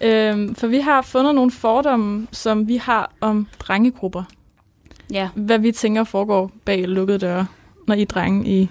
[0.00, 4.22] Øhm, for vi har fundet nogle fordomme, som vi har om drengegrupper.
[5.12, 5.28] Ja.
[5.34, 7.46] Hvad vi tænker foregår bag lukkede døre,
[7.86, 8.70] når I er drenge i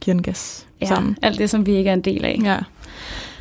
[0.00, 0.86] Kirngas ja.
[0.86, 1.18] sammen.
[1.22, 2.38] Alt det, som vi ikke er en del af.
[2.42, 2.58] Ja.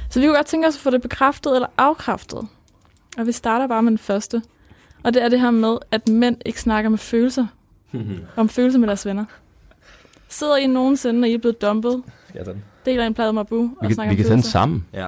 [0.09, 2.47] Så vi kunne godt tænke os at få det bekræftet eller afkræftet.
[3.17, 4.41] Og vi starter bare med den første.
[5.03, 7.47] Og det er det her med, at mænd ikke snakker med følelser.
[8.35, 9.25] om følelser med deres venner.
[10.31, 12.01] Sidder I nogensinde, når I er blevet dumpet,
[12.35, 12.63] Ja, den.
[12.85, 14.51] deler en plade mabu Vi og kan, snakker vi kan sende følelser?
[14.51, 14.85] sammen.
[14.93, 15.07] Ja.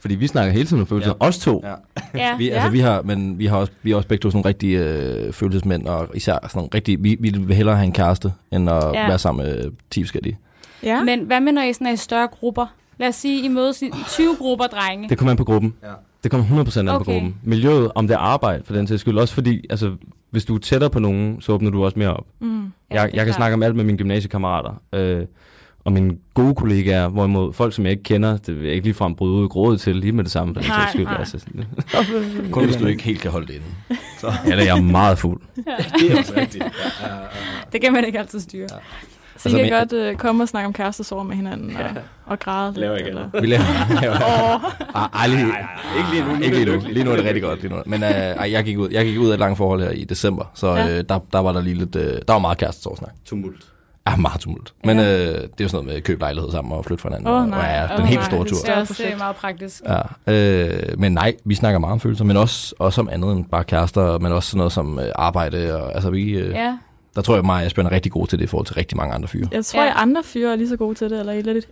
[0.00, 1.14] Fordi vi snakker hele tiden om følelser.
[1.20, 1.26] Ja.
[1.26, 1.62] Os to.
[1.64, 1.74] Ja.
[2.14, 2.36] Ja.
[2.38, 4.48] Vi, altså, vi har, men vi har også, vi er også begge to sådan nogle
[4.48, 4.78] rigtige
[5.26, 8.70] øh, følelsesmænd, og især sådan nogle rigtige, vi, vi vil hellere have en kæreste, end
[8.70, 9.06] at Ja.
[9.06, 10.38] være sammen med 10 forskellige.
[10.82, 11.04] Ja.
[11.04, 12.66] Men hvad med, når I sådan er i større grupper?
[12.98, 15.08] Lad os sige, I mødes i 20 grupper drenge.
[15.08, 15.74] Det kommer an på gruppen.
[15.82, 15.88] Ja.
[16.22, 17.12] Det kommer 100% an på Okay.
[17.12, 17.34] gruppen.
[17.42, 19.18] Miljøet, om det er arbejde, for den sags skyld.
[19.18, 19.92] Også fordi, altså,
[20.30, 22.26] hvis du er tættere på nogen, så åbner du også mere op.
[22.40, 22.62] Mm.
[22.62, 23.34] Ja, jeg, jeg kan klart.
[23.36, 24.82] snakke om alt med mine gymnasiekammerater.
[24.92, 25.24] Øh,
[25.84, 29.14] og mine gode kollegaer, hvorimod folk, som jeg ikke kender, det vil jeg ikke ligefrem
[29.14, 30.64] bryde ud i grådet til lige med det samme, Nej,
[30.94, 31.16] nej.
[31.18, 31.46] Altså,
[32.50, 33.66] Kun hvis du ikke helt kan holde det inde.
[34.18, 34.32] Så.
[34.50, 35.40] eller jeg er meget fuld.
[36.00, 36.64] det er også rigtigt.
[37.72, 38.68] Det kan man ikke altid styre.
[39.38, 42.02] Så Altså, I kan men- godt øh, komme og snakke om kærestesår med hinanden og,
[42.26, 42.80] og græde lidt.
[42.80, 43.40] Laver ikke eller?
[43.40, 44.14] Vi laver, laver
[44.96, 45.40] ah, ej, lige,
[45.98, 46.42] ikke lige nu.
[46.44, 46.82] Ikke lige nu.
[46.88, 47.62] Lige nu er det rigtig godt.
[47.62, 47.82] Lige nu.
[47.86, 50.04] Men øh, ej, jeg, gik ud, jeg gik ud af et langt forhold her i
[50.04, 50.98] december, så Ja.
[50.98, 53.10] øh, der, der var der lige lidt, øh, der var meget kærestesårsnak.
[53.24, 53.64] Tumult.
[54.08, 54.72] Ja, meget tumult.
[54.84, 55.04] Men Ja.
[55.04, 57.26] øh, det er jo sådan noget med at købe lejlighed sammen og flytte fra hinanden.
[57.28, 57.68] Og, nej.
[57.68, 58.58] ja, den Åh, helt nej, store det tur.
[58.58, 59.82] er Det er Større også meget praktisk.
[60.26, 63.44] Ja, øh, men nej, vi snakker meget om følelser, men også, også om andet end
[63.44, 65.82] bare kærester, men også sådan noget som øh, arbejde.
[65.82, 66.76] Og, altså, vi, øh, ja.
[67.18, 68.74] Der tror jeg, at mig og Asbjørn er rigtig gode til det i forhold til
[68.74, 69.48] rigtig mange andre fyre.
[69.52, 69.88] Jeg tror, Ja.
[69.88, 71.68] at andre fyre er lige så gode til det, eller I lidt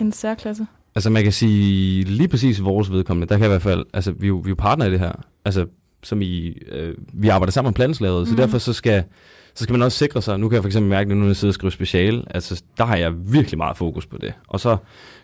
[0.00, 0.66] en særklasse.
[0.94, 4.12] Altså man kan sige, lige præcis vores vedkommende, der kan jeg i hvert fald, altså
[4.12, 5.12] vi er jo, vi er jo partner i det her.
[5.44, 5.66] Altså
[6.02, 8.36] som i, øh, vi arbejder sammen om planslaget, så Mhm.
[8.40, 9.04] derfor så skal,
[9.54, 11.36] så skal man også sikre sig, nu kan jeg for eksempel mærke, nu når jeg
[11.36, 14.32] sidder og skriver speciale, altså der har jeg virkelig meget fokus på det.
[14.48, 14.76] Og så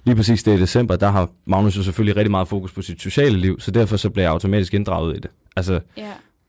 [0.05, 3.03] lige præcis det i december, der har Magnus jo selvfølgelig rigtig meget fokus på sit
[3.03, 5.31] sociale liv, så derfor så bliver jeg automatisk inddraget i det.
[5.57, 6.03] Altså Ja.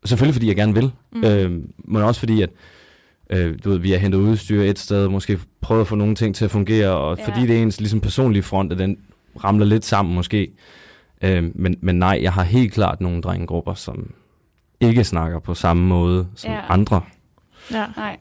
[0.05, 1.19] selvfølgelig fordi jeg gerne vil, Mm.
[1.19, 1.23] mm.
[1.25, 2.49] øh, men også fordi at
[3.29, 6.35] øh, du ved, vi har hentet udstyr et sted, måske prøvet at få nogle ting
[6.35, 7.27] til at fungere, og Ja.
[7.27, 8.97] fordi det er ens ligesom, personlige front, at den
[9.43, 10.51] ramler lidt sammen måske.
[11.21, 14.11] Øh, men, men nej, jeg har helt klart nogle drengegrupper, som
[14.79, 16.59] ikke snakker på samme måde som ja.
[16.69, 17.01] andre.
[17.71, 17.85] Ja.
[17.97, 18.17] Nej.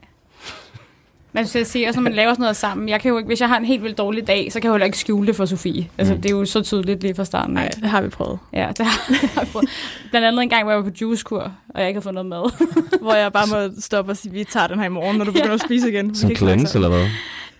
[1.37, 3.27] Men skal jeg sige, også når man laver sådan noget sammen, jeg kan jo ikke,
[3.27, 5.27] hvis jeg har en helt vildt dårlig dag, så kan jeg jo heller ikke skjule
[5.27, 5.89] det for Sofie.
[5.97, 6.21] Altså, Mm.
[6.21, 7.71] det er jo så tydeligt lige fra starten Nej, af.
[7.71, 8.39] det har vi prøvet.
[8.53, 8.99] Ja, det har
[9.39, 9.69] jeg fået.
[10.09, 12.25] Blandt andet en gang, hvor jeg var på juicekur, og jeg ikke havde fået noget
[12.29, 12.65] mad.
[13.01, 15.31] Hvor jeg bare må stoppe og sige, vi tager den her i morgen, når du
[15.31, 16.09] begynder at spise igen.
[16.09, 17.05] Vi Som cleanse, eller hvad?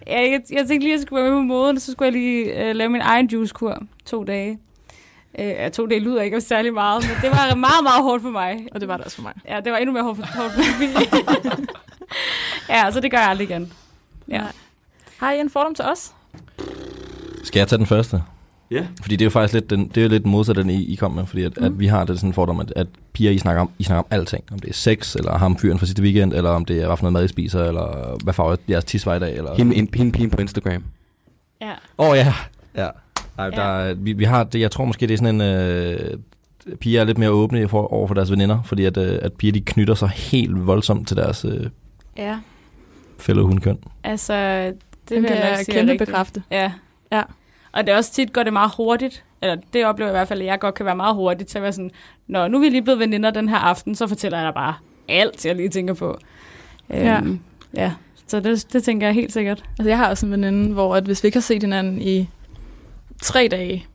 [0.08, 2.06] Ja, jeg, jeg tænkte lige, at jeg skulle være med på moden, og så skulle
[2.06, 4.60] jeg lige øh, lave min egen juicekur to dage.
[5.40, 8.30] Øh, ja, to dage lyder ikke særlig meget, men det var meget, meget hårdt for
[8.30, 8.68] mig.
[8.72, 9.34] Og det var det også for mig.
[9.50, 11.66] Ja, det var endnu mere hårdt for, hårdt for Sofie.
[12.70, 13.74] ja, så det gør jeg aldrig igen.
[14.30, 14.38] Ja.
[14.38, 14.52] Nej.
[15.18, 16.12] Har I en fordom til os?
[17.44, 18.24] Skal jeg tage den første?
[18.72, 18.88] Ja.
[19.02, 20.96] Fordi det er jo faktisk lidt, den, det er jo lidt modsat, den I, I
[20.96, 21.64] kom med, fordi at, mm.
[21.66, 24.00] at vi har det sådan en fordom, at, at piger, I snakker, om, I snakker
[24.00, 24.44] om alting.
[24.52, 26.98] Om det er sex, eller ham fyren fra sidste weekend, eller om det er, hvad
[26.98, 29.38] for noget mad I spiser, eller hvad farve jeres tis var i dag.
[29.38, 29.56] Eller...
[29.56, 30.84] Hende, hende, hende pigen på Instagram.
[31.62, 31.72] ja.
[31.98, 32.34] Åh oh, ja.
[32.76, 32.90] ja.
[33.38, 33.50] Ej, Ja.
[33.50, 35.42] Der, er- vi, vi har det, jeg tror måske, det er sådan en...
[35.42, 36.18] Øh,
[36.80, 39.34] piger er lidt mere åbne i for, over for deres veninder, fordi at, øh, at
[39.34, 41.66] piger de knytter sig helt voldsomt til deres øh,
[42.18, 42.38] Ja,
[43.20, 43.78] fælde hundkøn.
[44.04, 44.34] altså,
[44.66, 44.76] det
[45.10, 46.08] Det vil jeg jeg er kæmpe rigtigt.
[46.10, 46.44] bekræfte.
[46.52, 46.72] Ja.
[47.12, 47.22] Ja.
[47.72, 49.24] Og det er også tit, går det meget hurtigt.
[49.42, 51.58] Eller det oplever jeg i hvert fald, at jeg godt kan være meget hurtigt til
[51.58, 51.92] at være sådan,
[52.28, 54.74] Nå, nu er vi lige blevet veninder den her aften, så fortæller jeg dig bare
[55.10, 56.18] alt, jeg lige tænker på.
[56.90, 57.18] Ja.
[57.18, 57.40] Øhm,
[57.76, 57.92] ja.
[58.28, 59.64] Så det, det tænker jeg helt sikkert.
[59.80, 62.30] Altså, jeg har også en veninde, hvor at hvis vi ikke har set hinanden i
[63.22, 63.86] tre dage,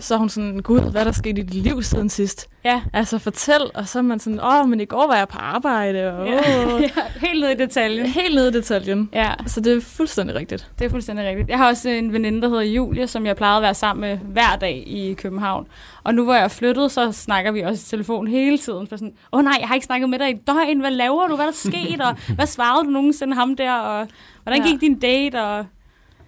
[0.00, 2.48] så er hun sådan, gud, hvad er der sket i dit liv siden sidst?
[2.64, 2.82] Ja.
[2.92, 6.12] Altså, fortæl, og så er man sådan, åh, men i går var jeg på arbejde,
[6.12, 6.64] og Ja.
[6.74, 6.88] åh, ja,
[7.20, 8.06] helt ned i detaljen.
[8.06, 9.10] helt nede i detaljen.
[9.12, 10.70] Ja, Så det er fuldstændig rigtigt.
[10.78, 11.48] det er fuldstændig rigtigt.
[11.48, 14.18] Jeg har også en veninde, der hedder Julie, som jeg plejede at være sammen med
[14.32, 15.66] hver dag i København.
[16.04, 18.86] Og nu hvor jeg er flyttet, så snakker vi også i telefon hele tiden.
[18.86, 20.80] For sådan, åh oh, nej, jeg har ikke snakket med dig i døgn.
[20.80, 21.34] Hvad laver du?
[21.36, 22.00] Hvad er der sket?
[22.00, 23.72] Og hvad svarede du nogensinde ham der?
[23.72, 24.08] Og
[24.42, 24.68] hvordan Ja.
[24.70, 25.42] gik din date?
[25.42, 25.58] Og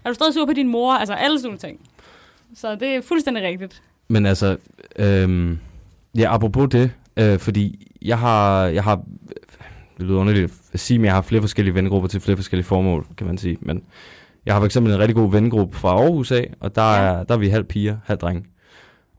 [0.04, 0.92] er du stadig sur på din mor?
[0.92, 1.80] Altså alle sådan nogle ting.
[2.54, 3.82] Så det er fuldstændig rigtigt.
[4.08, 4.56] Men altså,
[4.98, 5.58] øhm,
[6.18, 8.96] ja, apropos det, øh, fordi jeg har, jeg har,
[9.98, 13.06] det lyder underligt at sige, men jeg har flere forskellige vennegrupper til flere forskellige formål,
[13.16, 13.56] kan man sige.
[13.60, 13.82] Men
[14.46, 17.02] jeg har for eksempel en rigtig god vennegruppe fra Aarhus af, og der, Ja.
[17.02, 18.46] er, der er vi halv piger, halv dreng.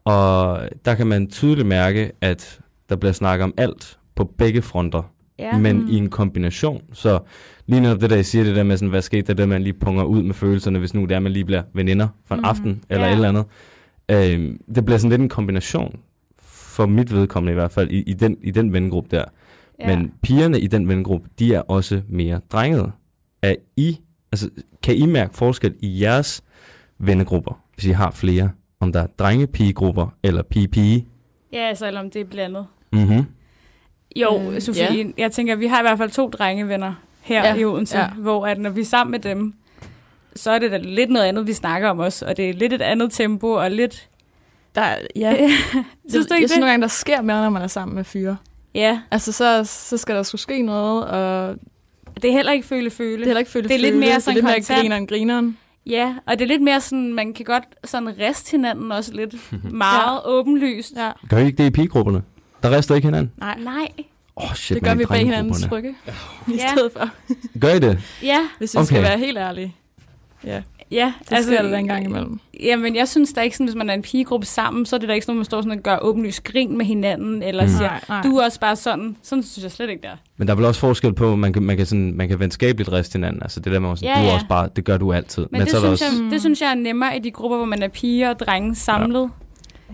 [0.04, 5.12] Og der kan man tydeligt mærke, at der bliver snakket om alt på begge fronter,
[5.42, 5.58] Ja.
[5.58, 6.82] men i en kombination.
[6.94, 7.20] Så
[7.68, 9.64] lige netop det der, I siger, det der med sådan, hvad skete der, det man
[9.64, 12.40] lige punger ud med følelserne, hvis nu det er, man lige bliver veninder for en
[12.42, 12.46] Mhm.
[12.50, 13.12] aften, eller Ja.
[13.12, 13.46] et eller andet.
[14.12, 16.00] Øh, det bliver sådan lidt en kombination,
[16.42, 19.24] for mit vedkommende i hvert fald, i, i, den, i den vennegruppe der.
[19.80, 19.98] ja.
[19.98, 22.92] Men pigerne i den vennegruppe, de er også mere drengede.
[23.42, 23.98] Er I,
[24.32, 24.50] altså,
[24.84, 26.44] kan I mærke forskel i jeres
[27.00, 28.50] vennegrupper, hvis I har flere?
[28.80, 31.08] Om der er drenge-pigegrupper eller pige-pige?
[31.54, 32.66] ja, altså eller om det er blandet.
[32.94, 33.26] Mm-hmm.
[34.16, 35.04] Jo, Øh, Sofie, ja.
[35.18, 38.08] jeg tænker, vi har i hvert fald to drengevenner her Ja, i Odense, ja.
[38.10, 39.54] hvor at når vi er sammen med dem,
[40.36, 42.74] så er det da lidt noget andet, vi snakker om også, og det er lidt
[42.74, 44.08] et andet tempo, og lidt...
[44.76, 45.36] Der, er- ja,
[46.10, 46.60] Synes du jeg ikke synes det?
[46.60, 48.38] nogle gange, der sker mere, når man er sammen med fyre.
[48.76, 51.56] Ja, Altså, så, så skal der skulle ske noget, og
[52.22, 53.12] det er heller ikke føle-føle.
[53.18, 55.08] det er heller ikke føle Det er lidt mere det er sådan lidt mere grineren,
[55.08, 55.58] grineren.
[55.86, 59.36] Ja, og det er lidt mere sådan, man kan godt sådan riste hinanden også lidt
[59.74, 60.30] meget ja.
[60.30, 60.94] åbenlyst.
[60.98, 61.12] Ja.
[61.30, 62.22] Gør I ikke det i pigegrupperne?
[62.64, 63.32] Der rester ikke hinanden?
[63.38, 63.88] Nej, Nej,
[64.38, 65.96] Åh, oh, shit, det gør vi bag hinandens drengegrupperne.
[66.46, 66.56] trygge.
[66.56, 66.72] I Ja.
[66.72, 67.10] stedet for,
[67.60, 68.00] Gør I det?
[68.24, 69.10] ja, hvis vi skal Okay.
[69.10, 69.76] være helt ærlige.
[70.46, 71.14] Ja, ja.
[71.30, 72.40] det altså, sker der en gang imellem.
[72.64, 75.10] Jamen, jeg synes da ikke sådan, hvis man er en pigegruppe sammen, så er det
[75.10, 77.70] da ikke sådan, at man står sådan og gør åbenlyst grin med hinanden, eller Mm.
[77.70, 77.76] mm.
[77.78, 78.22] siger, Nej, nej.
[78.22, 79.16] du er også bare sådan.
[79.24, 80.16] Sådan synes jeg slet ikke, der.
[80.38, 82.92] Men der er vel også forskel på, man kan, man kan, sådan, man kan venskabeligt
[82.92, 83.44] riste hinanden.
[83.44, 84.34] Altså det der med, sådan, Ja, du er ja.
[84.34, 85.42] også bare, det gør du altid.
[85.42, 86.30] Men, Men det, så synes også, jeg, Mm.
[86.30, 89.22] det synes jeg er nemmere i de grupper, hvor man er piger og drenge samlet.
[89.22, 89.28] Ja.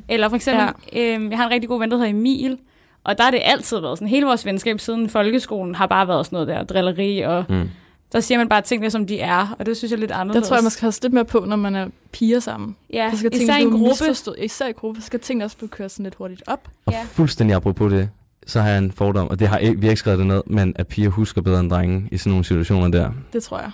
[0.09, 1.13] Eller for eksempel, ja.
[1.15, 2.57] øhm, jeg har en rigtig god ven, der hedder Emil,
[3.03, 6.25] og der har det altid været sådan, hele vores venskab siden folkeskolen har bare været
[6.25, 7.69] sådan noget der, drilleri, og mm.
[8.11, 10.15] der siger man bare tingene, som de er, og det synes jeg er lidt Der
[10.17, 10.47] anderledes.
[10.47, 12.75] tror jeg, man skal have lidt mere på, når man er piger sammen.
[12.93, 14.05] ja, Så skal især i en gruppe.
[14.43, 16.67] Især i gruppe, skal tingene også blive kørt sådan lidt hurtigt op.
[16.85, 16.99] Og Ja.
[17.11, 18.09] fuldstændig apropos det,
[18.47, 20.87] så har jeg en fordom, og det har vi ikke skrevet det ned, men at
[20.87, 23.11] piger husker bedre end drenge i sådan nogle situationer der.
[23.33, 23.71] Det tror jeg.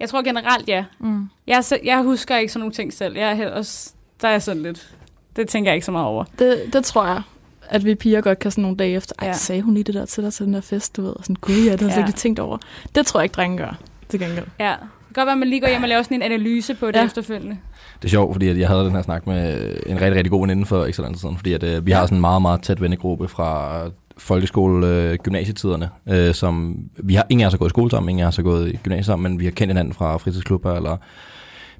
[0.00, 0.84] Jeg tror generelt, ja.
[0.98, 1.28] Mm.
[1.46, 3.16] Jeg, så- jeg husker ikke sådan nogle ting selv.
[3.16, 3.92] Jeg er også,
[4.22, 4.94] der er sådan lidt,
[5.36, 6.24] det tænker jeg ikke så meget over.
[6.38, 7.22] Det, det tror jeg,
[7.68, 9.14] at vi piger godt kan sådan nogle dage efter.
[9.18, 9.32] Ej, Ja.
[9.32, 11.10] sagde hun lige det der til dig til den der fest, du ved?
[11.10, 12.06] Og sådan, gud ja, det har jeg Ja.
[12.06, 12.58] ikke tænkt over.
[12.94, 14.46] Det tror jeg ikke, drenge gør, til gengæld.
[14.60, 14.70] Ja.
[15.08, 16.86] Det kan godt være, at man lige går hjem og laver sådan en analyse på
[16.86, 17.04] det Ja.
[17.04, 17.56] efterfølgende.
[18.02, 20.40] Det er sjovt, fordi at jeg havde den her snak med en rigtig, rigtig god
[20.40, 22.42] veninde for ikke så lang tid siden, fordi at, øh, vi har sådan en meget,
[22.42, 23.80] meget tæt vennegruppe fra
[24.18, 28.10] folkeskole, øh, gymnasietiderne, øh, som vi har ingen af os har gået i skole sammen,
[28.10, 30.76] ingen af os har gået i gymnasiet sammen, men vi har kendt hinanden fra fritidsklubber,
[30.76, 30.96] eller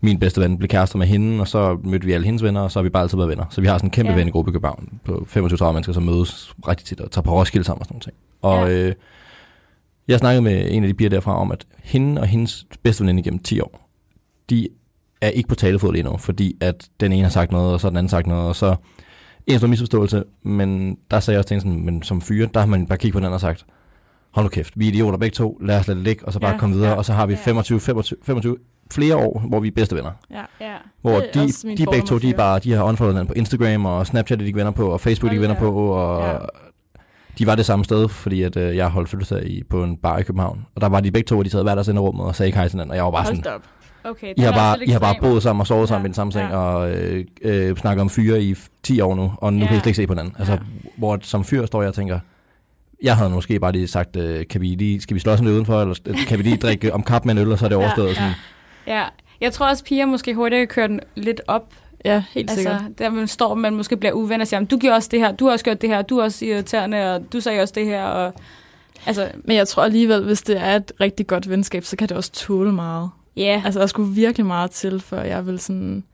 [0.03, 2.71] min bedste ven blev kærester med hende, og så mødte vi alle hendes venner, og
[2.71, 3.45] så har vi bare altid været venner.
[3.51, 4.17] Så vi har sådan en kæmpe Ja.
[4.19, 7.81] vennegruppe i København på 25-30 mennesker, som mødes rigtig tit og tager på Roskilde sammen
[7.81, 8.15] og sådan nogle ting.
[8.43, 8.89] Og Ja.
[8.89, 8.95] øh,
[10.09, 13.21] jeg snakkede med en af de piger derfra om, at hende og hendes bedste veninde
[13.21, 13.89] igennem 10 år,
[14.51, 14.69] de
[15.21, 17.89] er ikke på talefod lige nu, fordi at den ene har sagt noget, og så
[17.89, 18.75] den anden sagt noget, og så
[19.47, 22.67] en stor misforståelse, men der sagde jeg også ting sådan, men som fyre, der har
[22.67, 23.65] man bare kigget på den anden og sagt,
[24.35, 26.41] hold nu kæft, vi er idioter begge to, lad os lade det ligge, og så
[26.41, 27.39] bare Ja, komme videre, ja, og så har vi ja.
[27.45, 28.57] 25, 25, 25
[28.93, 30.11] flere år, hvor vi er bedste venner.
[30.31, 30.43] Ja.
[30.61, 30.75] Ja.
[31.03, 33.85] Hvor de, min de begge to, de, er bare, de har unfollowet hinanden på Instagram,
[33.87, 36.37] og Snapchat er de ikke venner på, og Facebook er de venner på, og Ja.
[37.39, 40.19] de var det samme sted, fordi at, øh, jeg holdt fødselsdag i, på en bar
[40.19, 42.01] i København, og der var de begge to, hvor de sad hver deres inde i
[42.01, 43.63] rummet og sagde ikke hej til hinanden, og jeg var bare sådan, Hold da op.
[44.05, 46.15] Okay, I har, bare, I har bare boet sammen og sovet sammen Ja, i den
[46.15, 46.57] samme seng, ja.
[46.57, 49.67] og øh, øh, snakker om fyre i f- 10 år nu, og nu Ja.
[49.67, 50.35] kan I slet ikke se på hinanden.
[50.39, 50.59] Altså, Ja.
[50.97, 52.19] hvor som fyr står jeg og tænker,
[53.03, 55.81] jeg havde måske bare lige sagt, øh, kan vi lige, skal vi slås lidt udenfor,
[55.81, 55.95] eller
[56.29, 58.09] kan vi lige drikke om kap med en øl, og så er det overstået.
[58.09, 58.33] Ja, Sådan.
[58.87, 59.05] Ja,
[59.41, 61.75] jeg tror også, piger måske hurtigt kan køre den lidt op.
[62.05, 62.83] Ja, helt Altså, sikkert.
[62.99, 65.33] der man står, man måske bliver uvenner og siger, "Jamen, du gjorde også det her,
[65.33, 67.87] du har også gjort det her, du er også irriterende, og du sagde også det
[67.87, 68.05] her.
[68.05, 68.35] Og,
[69.07, 72.17] altså, Men jeg tror alligevel, hvis det er et rigtig godt venskab, så kan det
[72.17, 73.11] også tåle meget.
[73.37, 76.05] ja, Altså, der skulle virkelig meget til, før jeg vil sådan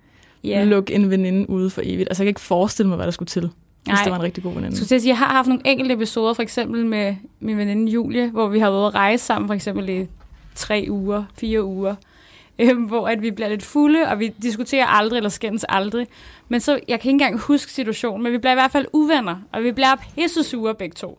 [0.44, 0.64] ja.
[0.64, 2.08] lukke en veninde ude for evigt.
[2.10, 3.50] Altså, jeg kan ikke forestille mig, hvad der skulle til,
[3.84, 4.04] hvis Nej.
[4.04, 4.76] det var en rigtig god veninde.
[4.80, 7.92] Jeg til at sige, jeg har haft nogle enkelte episoder, for eksempel med min veninde
[7.92, 10.06] Julie, hvor vi har været at rejse sammen, for eksempel i
[10.54, 11.94] tre uger, fire uger,
[12.58, 16.06] øhm, hvor at vi bliver lidt fulde, og vi diskuterer aldrig, eller skændes aldrig.
[16.48, 19.36] Men så, jeg kan ikke engang huske situationen, men vi bliver i hvert fald uvenner,
[19.52, 21.18] og vi bliver pisse sure begge to.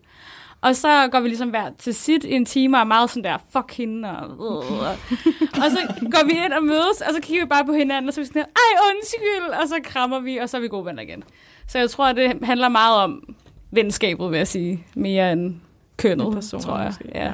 [0.62, 3.24] Og så går vi ligesom hver til sit i en time og er meget sådan
[3.24, 4.10] der, fuck hende.
[4.10, 4.82] Og, øh.
[5.64, 8.14] og så går vi ind og mødes, og så kigger vi bare på hinanden, og
[8.14, 10.68] så er vi sådan her, ej undskyld, og så krammer vi, og så er vi
[10.68, 11.24] gode venner igen.
[11.70, 13.36] Så jeg tror, at det handler meget om
[13.72, 15.56] venskabet, vil jeg sige, mere end
[15.98, 16.88] kønnet, personer, tror jeg.
[16.88, 17.12] måske.
[17.16, 17.34] Ja.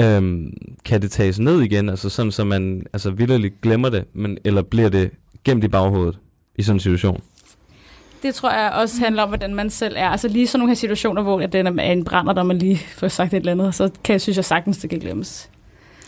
[0.00, 0.52] Øhm,
[0.84, 4.62] kan det tages ned igen, altså sådan, så man altså, vildt glemmer det, men, eller
[4.62, 5.10] bliver det
[5.44, 6.18] gemt i baghovedet
[6.56, 7.22] i sådan en situation?
[8.22, 10.08] Det tror jeg også handler om, hvordan man selv er.
[10.08, 12.76] Altså lige sådan nogle her situationer, hvor at den er en brænder, der man lige
[12.76, 15.50] får sagt et eller andet, så kan jeg synes jeg sagtens, det kan glemmes.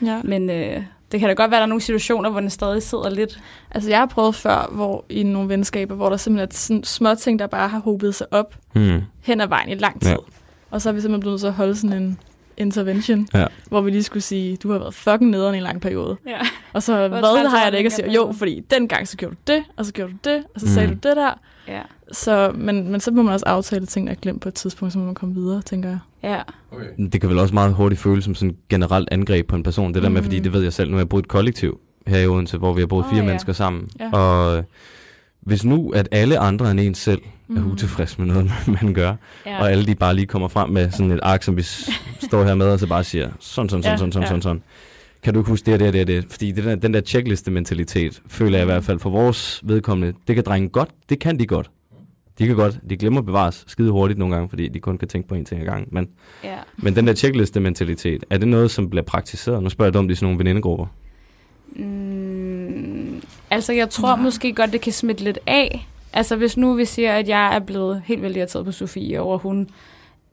[0.04, 0.20] Ja.
[0.24, 2.82] Men øh, det kan da godt være, at der er nogle situationer, hvor den stadig
[2.82, 3.40] sidder lidt.
[3.70, 7.14] Altså, jeg har prøvet før, hvor i nogle venskaber, hvor der simpelthen er sådan små
[7.14, 9.00] ting, der bare har hobet sig op Hmm.
[9.22, 10.10] hen ad vejen i lang tid.
[10.10, 10.16] Ja.
[10.70, 12.18] Og så er vi simpelthen blevet nødt til at holde sådan en
[12.56, 13.46] intervention, Ja.
[13.68, 16.16] hvor vi lige skulle sige, du har været fucking nederen i en lang periode.
[16.26, 16.38] Ja.
[16.72, 18.12] Og så, hvad har jeg da ikke at sige?
[18.12, 20.88] Jo, fordi dengang så gjorde du det, og så gjorde du det, og så sagde
[20.88, 20.98] Mm.
[20.98, 21.30] du det der.
[21.68, 21.80] Ja.
[22.12, 24.92] Så, men, men så må man også aftale ting, der er glemt på et tidspunkt,
[24.92, 25.98] så må man komme videre, tænker jeg.
[26.22, 26.40] Ja.
[26.76, 27.08] Okay.
[27.12, 29.94] Det kan vel også meget hurtigt føles som sådan et generelt angreb på en person.
[29.94, 30.24] Det der med, Mm.
[30.24, 32.72] fordi det ved jeg selv, nu har jeg boet et kollektiv her i Odense, hvor
[32.72, 33.26] vi har boet Åh, fire ja.
[33.26, 33.88] mennesker sammen.
[34.00, 34.10] Ja.
[34.12, 34.64] Og
[35.42, 37.20] hvis nu, at alle andre end en selv
[37.56, 37.70] er Mm.
[37.72, 38.50] utilfredse med noget,
[38.82, 39.14] man gør,
[39.46, 39.60] ja.
[39.60, 41.62] og alle de bare lige kommer frem med sådan et ark, som vi
[42.20, 44.28] står her med, og så bare siger, sådan, sådan, sådan, Ja, sådan, sådan, ja.
[44.28, 44.62] sådan, sådan.
[45.22, 46.24] Kan du ikke huske det, det, det, det?
[46.30, 50.34] Fordi det der, den der checkliste-mentalitet, føler jeg i hvert fald for vores vedkommende, det
[50.34, 51.70] kan drenge godt, det kan de godt.
[52.38, 55.28] De kan godt, de glemmer bevares skide hurtigt nogle gange, fordi de kun kan tænke
[55.28, 55.88] på en ting ad gangen.
[55.92, 56.08] Men,
[56.44, 56.56] ja.
[56.76, 59.62] men den der checkliste-mentalitet, er det noget, som bliver praktiseret?
[59.62, 60.86] Nu spørger jeg dumt i sådan nogle venindegrupper.
[61.76, 62.91] Mm,
[63.52, 65.88] altså, jeg tror måske godt, det kan smitte lidt af.
[66.12, 69.38] Altså, hvis nu vi siger, at jeg er blevet helt vildt irriteret på Sofie over,
[69.38, 69.68] hun...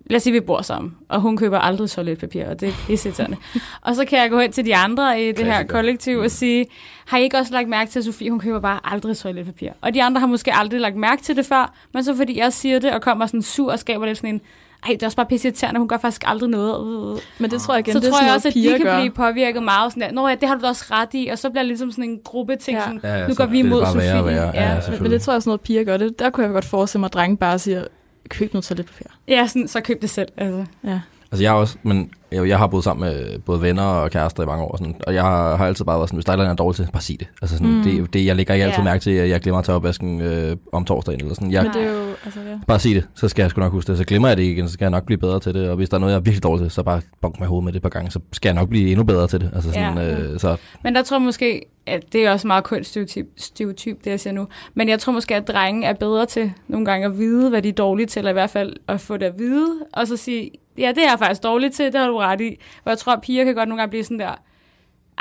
[0.05, 3.37] Lad os sige, vi bor sammen, og hun køber aldrig toiletpapir, og det er pisseirriterende.
[3.81, 6.65] og så kan jeg gå hen til de andre i det her kollektiv og sige,
[7.05, 9.69] har I ikke også lagt mærke til, at Sofie, hun køber bare aldrig toiletpapir?
[9.81, 12.53] Og de andre har måske aldrig lagt mærke til det før, men så fordi jeg
[12.53, 14.41] siger det, og kommer sådan sur og skaber lidt sådan en,
[14.85, 17.19] ej, det er også bare pisseirriterende, hun gør faktisk aldrig noget.
[17.39, 18.99] Men det tror jeg igen, så det er tror jeg også, at de kan gør.
[18.99, 20.11] blive påvirket meget sådan der.
[20.11, 21.27] Nå ja, det har du da også ret i.
[21.27, 22.77] Og så bliver det ligesom sådan en gruppe ting.
[22.77, 22.83] Ja.
[22.83, 24.01] Sådan, Ja, ja, nu går vi imod Sofie.
[24.03, 24.79] Ja, Ja.
[25.01, 25.97] Men, det tror jeg også noget, piger gør.
[25.97, 27.83] Det, der kunne jeg godt forestille mig, at drenge bare siger,
[28.29, 29.05] køb noget toiletpapir.
[29.27, 30.29] ja, sådan, så køb det selv.
[30.37, 30.65] Altså.
[30.83, 30.99] Ja.
[31.31, 34.43] Altså jeg har også, men jeg, jeg har boet sammen med både venner og kærester
[34.43, 36.35] i mange år, sådan, og jeg har, har altid bare været sådan, hvis der er
[36.35, 37.27] noget, jeg er dårlig til, bare sig det.
[37.41, 37.83] Altså sådan, Mm.
[37.83, 38.83] det, det, jeg lægger ikke altid Ja.
[38.83, 41.51] mærke til, at jeg glemmer at tage opvasken øh, om torsdagen eller sådan.
[41.51, 42.59] Jeg, Men det er jo, altså, ja.
[42.67, 43.97] Bare sig det, så skal jeg sgu nok huske det.
[43.97, 45.69] Så glemmer jeg det ikke igen, så skal jeg nok blive bedre til det.
[45.69, 47.49] Og hvis der er noget, jeg er virkelig dårlig til, så bare bonk mig i
[47.49, 49.49] hovedet med det et par gange, så skal jeg nok blive endnu bedre til det.
[49.55, 50.17] Altså sådan, ja.
[50.17, 54.11] øh, så Men der tror jeg måske, at det er også meget kønsstereotyp, stereotyp, det
[54.11, 54.47] jeg siger nu.
[54.73, 57.69] Men jeg tror måske, at drenge er bedre til nogle gange at vide, hvad de
[57.69, 60.51] er dårlige til, eller i hvert fald at få det at vide, og så sige,
[60.79, 62.57] ja, det er jeg faktisk dårlig til, det har du ret i.
[62.83, 64.35] Og jeg tror, at piger kan godt nogle gange blive sådan der,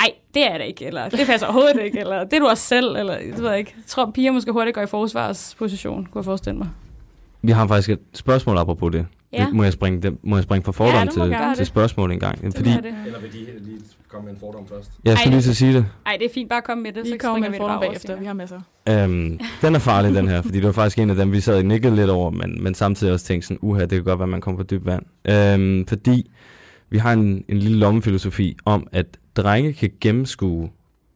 [0.01, 2.63] ej, det er det ikke, eller det passer overhovedet ikke, eller det er du også
[2.63, 3.75] selv, eller det ved jeg ikke.
[3.77, 6.69] Jeg tror, at piger måske hurtigt går i forsvarsposition, kunne jeg forestille mig.
[7.43, 9.07] Vi har faktisk et spørgsmål apropos det.
[9.33, 9.45] Ja.
[9.45, 12.21] Det, må, jeg springe, det, må jeg springe fra fordom Ja, til, til spørgsmål en
[12.21, 12.43] gang?
[12.43, 12.95] Det Fordi, er det.
[13.07, 13.47] Eller vil de
[14.19, 14.91] komme med en fordom først?
[15.05, 15.87] jeg skal Ej, lige til at sige det.
[16.07, 17.05] Ej, det er fint, bare kom med det.
[17.05, 18.19] Vi så kommer med springer en fordom bagefter.
[18.19, 18.61] Vi har masser.
[18.89, 21.59] Øhm, den er farlig, den her, fordi det var faktisk en af dem, vi sad
[21.59, 24.29] og nikkede lidt over, men, men samtidig også tænkte sådan, uha, det kan godt være,
[24.29, 25.03] man kommer på dyb vand.
[25.29, 26.31] Øhm, fordi
[26.91, 30.71] vi har en, en lille lommefilosofi om, at drenge kan gennemskue,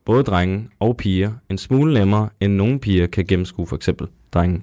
[0.05, 4.63] både drenge og piger, en smule nemmere, end nogle piger kan gennemskue for eksempel drenge.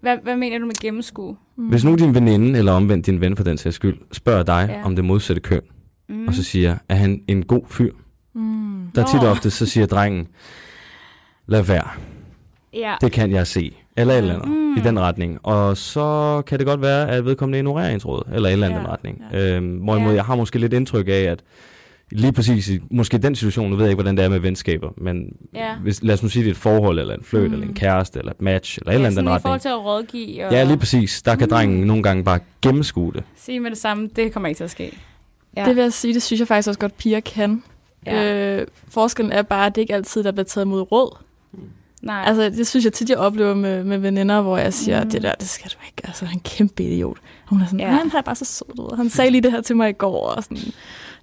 [0.00, 1.36] Hvad, hvad mener du med gennemskue?
[1.56, 1.68] Mm.
[1.68, 4.84] Hvis nu din veninde, eller omvendt din ven for den sags skyld, spørger dig ja.
[4.84, 5.60] om det modsatte køn,
[6.08, 6.14] Mm.
[6.16, 6.28] mm.
[6.28, 7.92] og så siger, er han en god fyr?
[8.34, 8.88] Mm.
[8.94, 10.28] Der er tit og ofte, så siger drengen,
[11.46, 11.88] lad være,
[12.74, 12.94] ja.
[13.00, 13.74] det kan jeg se.
[13.96, 14.54] Eller et eller andet Mm.
[14.54, 14.76] mm.
[14.76, 15.38] i den retning.
[15.42, 18.80] Og så kan det godt være, at vedkommende ignorerer ens råd, eller et eller andet
[18.80, 19.22] Ja, retning.
[19.32, 19.56] ja.
[19.56, 20.14] Øhm, hvorimod Ja.
[20.16, 21.42] jeg har måske lidt indtryk af, at
[22.12, 24.88] lige præcis i måske den situation, nu ved jeg ikke, hvordan det er med venskaber,
[24.96, 25.76] men Ja.
[25.82, 27.48] hvis, lad os nu sige, det er et forhold, eller en fløjt, Mm.
[27.48, 27.54] mm.
[27.54, 29.60] eller en kæreste, eller et match, eller et eller andet den i forhold retning.
[29.62, 31.22] til at rådgive og Ja, lige præcis.
[31.22, 31.50] Der kan Mm.
[31.50, 33.22] drengen nogle gange bare gennemskue det.
[33.36, 34.98] sige med det samme, det kommer ikke til at ske.
[35.56, 35.64] Ja.
[35.66, 37.62] Det vil jeg sige, det synes jeg faktisk også godt, piger kan.
[38.06, 38.34] Ja.
[38.60, 41.16] Øh, forskellen er bare, at det ikke altid der bliver taget imod råd.
[42.02, 42.22] Nej.
[42.26, 45.04] Altså, det synes jeg tit, jeg oplever med, med veninder, hvor jeg siger, Mm.
[45.04, 45.10] mm.
[45.10, 46.02] det der, det skal du ikke.
[46.04, 47.16] Altså, han er en kæmpe idiot.
[47.44, 47.86] Og hun er sådan, Ja.
[47.90, 48.96] han er bare så sød ud.
[48.96, 50.58] Han sagde lige det her til mig i går, og sådan,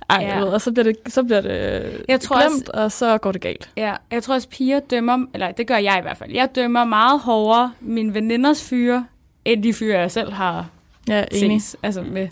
[0.09, 0.39] ej, Ja.
[0.39, 3.41] ved, og så bliver det, så bliver det Jeg tror glemt, og så går det
[3.41, 3.69] galt.
[3.77, 6.83] Ja, jeg tror også, piger dømmer, eller det gør jeg i hvert fald, jeg dømmer
[6.83, 9.05] meget hårdere mine veninders fyre,
[9.45, 10.65] end de fyre, jeg selv har
[11.07, 11.61] Ja, enig.
[11.61, 11.75] ses.
[11.83, 12.27] Altså med,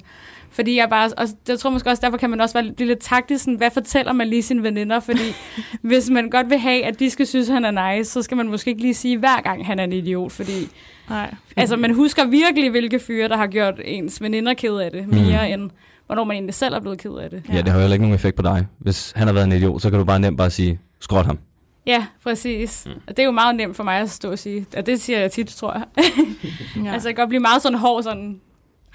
[0.59, 2.99] fordi jeg bare, og jeg tror måske også, derfor kan man også være, blive lidt
[2.99, 5.35] taktisk, sådan, hvad fortæller man lige sine veninder, fordi
[5.89, 8.37] hvis man godt vil have, at de skal synes, at han er nice, så skal
[8.37, 10.67] man måske ikke lige sige hver gang, han er en idiot, fordi
[11.09, 11.33] Nej.
[11.55, 15.47] altså, man husker virkelig, hvilke fyre, der har gjort ens veninder ked af det, mere
[15.47, 15.53] mm.
[15.53, 15.71] end
[16.05, 17.43] hvornår man egentlig selv er blevet ked af det.
[17.49, 17.55] Ja.
[17.55, 18.67] ja, det har jo heller ikke nogen effekt på dig.
[18.79, 21.39] Hvis han har været en idiot, så kan du bare nemt bare sige, skråt ham.
[21.85, 22.83] Ja, præcis.
[22.85, 22.91] Mm.
[23.07, 24.65] Og det er jo meget nemt for mig at stå og sige.
[24.77, 25.83] Og det siger jeg tit, tror jeg.
[26.85, 26.93] Ja.
[26.93, 28.39] Altså, jeg kan godt blive meget sådan hård, sådan,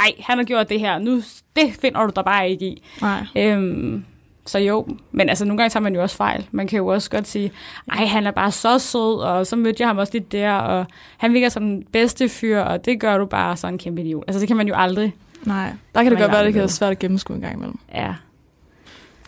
[0.00, 1.16] ej, han har gjort det her, nu,
[1.56, 2.82] det finder du dig bare ikke i.
[3.02, 3.26] Nej.
[3.36, 4.04] Øhm,
[4.46, 6.46] så jo, men altså nogle gange tager man jo også fejl.
[6.52, 7.52] Man kan jo også godt sige,
[7.92, 10.86] ej, han er bare så sød, og så mødte jeg ham også lidt der, og
[11.16, 14.24] han virker som den bedste fyr, og det gør du bare sådan en kæmpe idiot.
[14.26, 15.14] Altså det kan man jo aldrig.
[15.44, 15.72] Nej.
[15.94, 17.78] Der kan det godt være, det kan være svært at gennemskue en gang imellem.
[17.94, 18.14] Ja.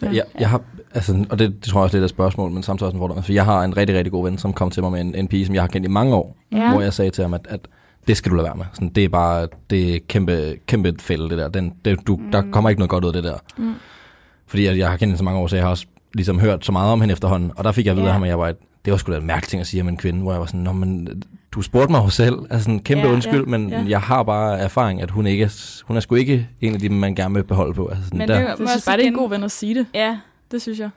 [0.02, 0.10] Ja.
[0.12, 0.60] Jeg, jeg har,
[0.94, 3.00] altså, og det, det tror jeg også lidt er et spørgsmål, men samtidig også en
[3.00, 3.22] fordom.
[3.22, 5.28] For jeg har en rigtig, rigtig god ven, som kom til mig med en, en
[5.28, 6.70] pige, som jeg har kendt i mange år, Ja.
[6.70, 7.60] hvor jeg sagde til ham, at, at
[8.06, 8.64] det skal du lade være med.
[8.72, 11.48] Sådan, det er bare, det er kæmpe, kæmpe fælde, det der.
[11.48, 12.32] Den, det, du, mm.
[12.32, 13.36] Der kommer ikke noget godt ud af det der.
[13.58, 13.74] Mm.
[14.46, 16.64] Fordi jeg, jeg har kendt hende så mange år, så jeg har også ligesom hørt
[16.64, 17.52] så meget om hende efterhånden.
[17.56, 19.12] Og der fik jeg at vide af ham, at jeg var et, det var sgu
[19.12, 21.22] da en mærkelig ting at sige om en kvinde, hvor jeg var sådan, Nå, men
[21.52, 23.84] du spurgte mig jo selv, altså sådan kæmpe ja, undskyld, ja, men ja.
[23.88, 26.88] jeg har bare erfaring, at hun ikke er, hun er sgu ikke en af de,
[26.88, 27.86] man gerne vil beholde på.
[27.86, 28.34] Altså sådan Men der.
[28.34, 29.86] det, Jeg må synes også bare, det er en god ven at sige det.
[29.94, 30.18] Ja,
[30.50, 30.90] Det synes jeg.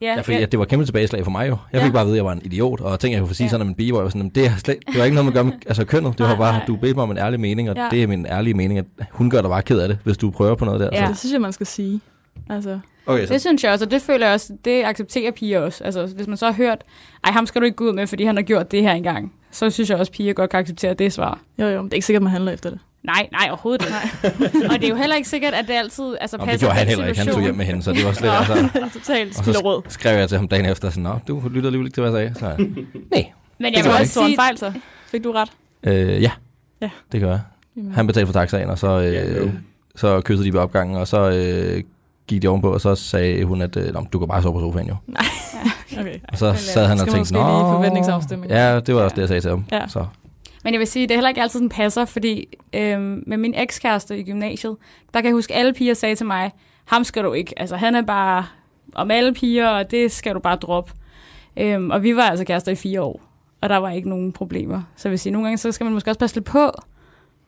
[0.00, 0.38] Ja, Ja, fordi ja.
[0.40, 0.46] ja.
[0.46, 1.56] det var et kæmpe tilbageslag for mig jo.
[1.72, 1.86] Jeg Ja.
[1.86, 3.44] fik bare at vide, at jeg var en idiot, og ting, jeg kunne få sige
[3.44, 3.46] Ja.
[3.46, 3.50] ja.
[3.50, 5.14] sådan om en pige, hvor jeg var sådan, "Jamen, det, er slet, det var ikke
[5.14, 6.12] noget med at gøre med altså, kønnet.
[6.18, 6.64] Det var Nej, bare, nej.
[6.66, 7.82] du bedte mig om en ærlig mening, og Ja.
[7.82, 7.88] ja.
[7.90, 10.30] det er min ærlige mening, at hun gør dig bare ked af det, hvis du
[10.30, 10.88] prøver på noget der.
[10.92, 11.04] Ja.
[11.04, 12.00] Så det synes jeg, man skal sige.
[12.50, 15.84] Altså, Okay, Det synes jeg også, og det føler jeg også, det accepterer piger også.
[15.84, 16.78] Altså, hvis man så har hørt,
[17.24, 19.32] ej, ham skal du ikke gå ud med, fordi han har gjort det her engang,
[19.50, 21.38] så synes jeg også, piger godt kan acceptere det svar.
[21.58, 22.78] jo jo, men det er ikke sikkert, man handler efter det.
[23.02, 24.68] Nej, nej, overhovedet ikke.
[24.70, 26.74] og det er jo heller ikke sikkert, at det altid altså, Nå, passer det gjorde
[26.74, 27.18] han heller ikke.
[27.20, 28.68] Han tog hjem med hende, så det var slet altså.
[28.98, 31.94] Totalt Og så skrev jeg til ham dagen efter, sådan, Nå, du lytter alligevel ikke
[31.96, 32.56] til, hvad jeg sagde.
[32.58, 32.64] Så,
[33.10, 33.24] nej,
[33.58, 34.72] Men jeg jeg også Så en sige, fejl så.
[35.06, 35.48] Fik du ret?
[35.82, 36.30] øh, ja,
[36.82, 36.90] Ja.
[37.12, 37.40] det gør jeg.
[37.92, 39.44] Han betalte for taxaen, og så, Ja, jo.
[39.44, 39.52] øh,
[39.96, 41.82] så kyssede de ved opgangen, og så øh,
[42.28, 44.60] gik de ovenpå, og så sagde hun, at øh, "Nå, du kan bare sove på
[44.60, 44.96] sofaen jo.
[46.00, 46.14] Okay.
[46.28, 48.52] Og så sad han og skal tænkte, måske lige Nå, forventningsafstemning.
[48.52, 49.64] Ja, det var også det, jeg sagde til ham.
[49.72, 49.88] Ja.
[49.88, 50.04] Så.
[50.68, 53.54] Men jeg vil sige, det er heller ikke altid, den passer, fordi øhm, med min
[53.56, 54.76] ekskæreste i gymnasiet,
[55.14, 56.50] der kan jeg huske, at alle piger sagde til mig,
[56.84, 57.58] ham skal du ikke.
[57.58, 58.46] Altså, han er bare
[58.94, 60.92] om alle piger, og det skal du bare droppe.
[61.56, 63.20] Øhm, og vi var altså kærester i fire år,
[63.60, 64.82] og der var ikke nogen problemer.
[64.96, 66.70] Så jeg vil sige, nogle gange så skal man måske også passe lidt på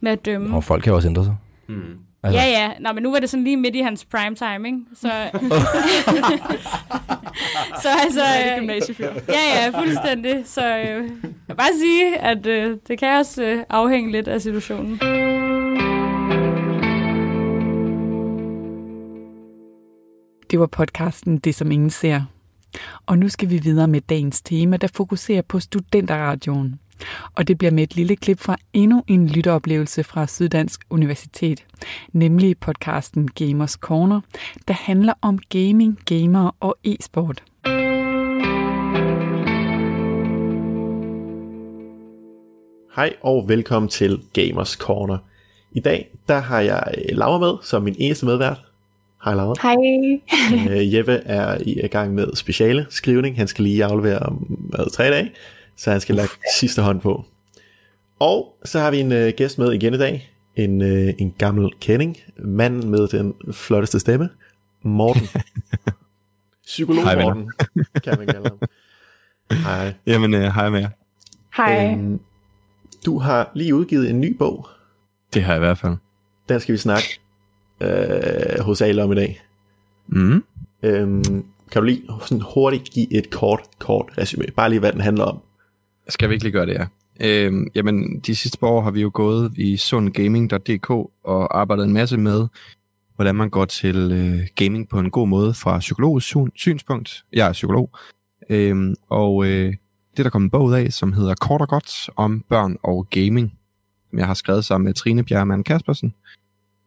[0.01, 0.57] med at dømme.
[0.57, 1.37] Og folk kan jo også ændre sig.
[1.69, 1.99] Mm.
[2.23, 2.71] Altså, Ja, ja.
[2.81, 4.79] Nå, men nu var det sådan lige midt i hans prime time, ikke?
[4.95, 5.11] Så,
[7.83, 8.21] så altså...
[8.21, 9.11] Øh, gymnasiefyr.
[9.29, 10.43] Ja, ja, fuldstændig.
[10.45, 11.03] Så øh, jeg
[11.47, 14.99] vil bare sige, at øh, det kan også øh, afhænge lidt af situationen.
[20.51, 22.23] Det var podcasten Det, som ingen ser.
[23.07, 26.81] Og nu skal vi videre med dagens tema, der fokuserer på Studenterradioen.
[27.35, 31.65] Og det bliver med et lille klip fra endnu en lytteoplevelse fra Syddansk Universitet,
[32.13, 34.21] nemlig podcasten Gamers Corner,
[34.69, 37.43] der handler om gaming, gamer og e-sport.
[42.97, 45.19] Hej og velkommen til Gamers Corner.
[45.73, 48.61] I dag der har jeg øh, Laura med som min eneste medvært.
[49.25, 49.55] Hej Laura.
[49.63, 49.77] Hej.
[50.77, 53.37] Øh, Jeppe er i gang med speciale skrivning.
[53.37, 55.31] Han skal lige aflevere om hvad, tre dage,
[55.81, 56.29] så han skal lage
[56.61, 57.25] sidste hånd på.
[58.19, 60.33] Og så har vi en øh, gæst med igen i dag.
[60.57, 62.17] En, øh, en gammel kending.
[62.39, 64.29] Manden med den flotteste stemme.
[64.83, 65.23] Morten.
[66.67, 67.23] Psykolog Hej.
[67.23, 67.53] Morten,
[68.05, 68.59] kan man kalde ham.
[69.65, 69.95] Hej.
[70.07, 70.89] Jamen, øh, hej med jer.
[71.57, 71.93] Hej.
[71.93, 72.21] Øhm,
[73.07, 74.69] du har lige udgivet en ny bog.
[75.35, 75.97] Det har jeg i hvert fald.
[76.49, 77.21] Den skal vi snakke
[77.81, 79.43] øh, hos Ale om i dag.
[80.07, 80.45] Mm.
[80.83, 84.45] Øhm, kan du lige sådan hurtigt give et kort, kort resume?
[84.57, 85.43] Bare lige, hvad den handler om.
[86.11, 86.87] Skal vi ikke lige gøre det, ja?
[87.21, 90.91] Øhm, jamen, de sidste par år har vi jo gået i sundgaming.dk
[91.25, 92.47] og arbejdet en masse med,
[93.17, 97.25] hvordan man går til øh, gaming på en god måde fra psykologisk synspunkt.
[97.33, 97.91] Jeg er psykolog.
[98.51, 99.75] Øhm, og øh,
[100.17, 103.07] det der kommet en bog ud af, som hedder Kort og Godt om børn og
[103.11, 103.59] gaming,
[104.11, 106.15] som jeg har skrevet sammen med Trine Bjerremann Kaspersen.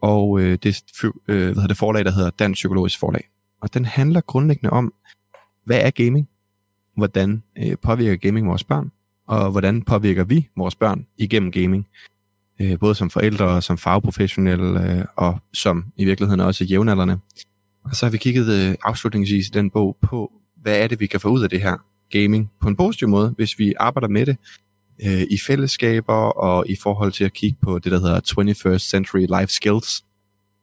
[0.01, 0.83] Og øh, det
[1.27, 3.29] øh, hvad hedder det forlag, der hedder Dansk Psykologisk Forlag.
[3.61, 4.93] Og den handler grundlæggende om,
[5.65, 6.29] hvad er gaming?
[6.97, 8.91] Hvordan øh, påvirker gaming vores børn?
[9.33, 11.87] Og hvordan påvirker vi vores børn igennem gaming?
[12.61, 17.19] Øh, både som forældre og som fagprofessionelle, øh, og som i virkeligheden også jævnaldrende.
[17.83, 20.31] Og så har vi kigget øh, afslutningsvis i den bog på,
[20.61, 21.77] hvad er det, vi kan få ud af det her
[22.09, 24.37] gaming på en positiv måde, hvis vi arbejder med det
[25.05, 28.19] øh, i fællesskaber og i forhold til at kigge på det, der hedder
[28.75, 30.05] 21st Century Life Skills.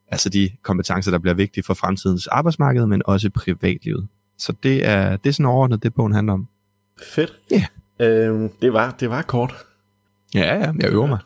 [0.07, 4.07] Altså de kompetencer, der bliver vigtige for fremtidens arbejdsmarked, men også privatlivet.
[4.37, 6.47] Så det er, det er sådan overordnet, det bogen handler om.
[7.13, 7.33] Fedt.
[7.51, 7.65] Ja.
[8.01, 9.53] Øhm, det, var, det var kort.
[10.35, 11.19] Ja, ja, jeg øver mig.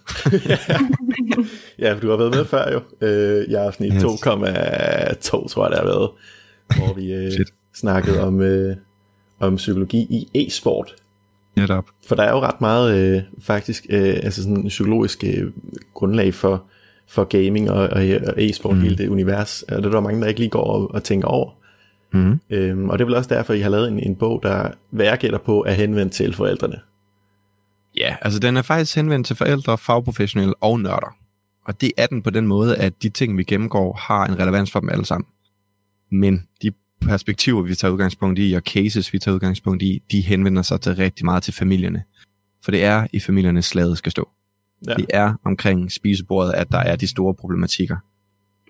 [1.80, 2.82] ja, for du har været med før jo.
[3.02, 4.04] Øh, jeg er sådan i Yes.
[4.04, 6.10] 2,2, tror jeg det har været.
[6.78, 7.32] Hvor vi øh,
[7.76, 8.76] snakkede om, øh,
[9.40, 10.96] om psykologi i e-sport.
[11.56, 11.86] Netop.
[12.08, 15.52] For der er jo ret meget øh, faktisk øh, altså sådan psykologisk øh,
[15.94, 16.64] grundlag for,
[17.08, 18.76] for gaming og, og, og e-sport.
[18.76, 18.82] Mm.
[18.82, 19.64] hele det univers.
[19.64, 21.52] Og det er der mange, der ikke lige går og, og tænker over.
[22.14, 22.40] Mm.
[22.50, 25.06] Øhm, og det er vel også derfor, I har lavet en, en bog, der, hvad
[25.06, 26.80] jeg gætter på, er henvendt til forældrene.
[27.98, 31.16] Ja, altså den er faktisk henvendt til forældre, fagprofessionelle og nørder.
[31.66, 34.72] Og det er den på den måde, at de ting, vi gennemgår, har en relevans
[34.72, 35.28] for dem alle sammen.
[36.12, 40.62] Men de perspektiver, vi tager udgangspunkt i, og cases, vi tager udgangspunkt i, de henvender
[40.62, 42.04] sig til rigtig meget til familierne.
[42.64, 44.30] For det er i familierne, slaget skal stå.
[44.86, 44.92] Ja.
[44.92, 44.96] Ja.
[44.96, 47.98] Det er omkring spisebordet, at der er de store problematikker.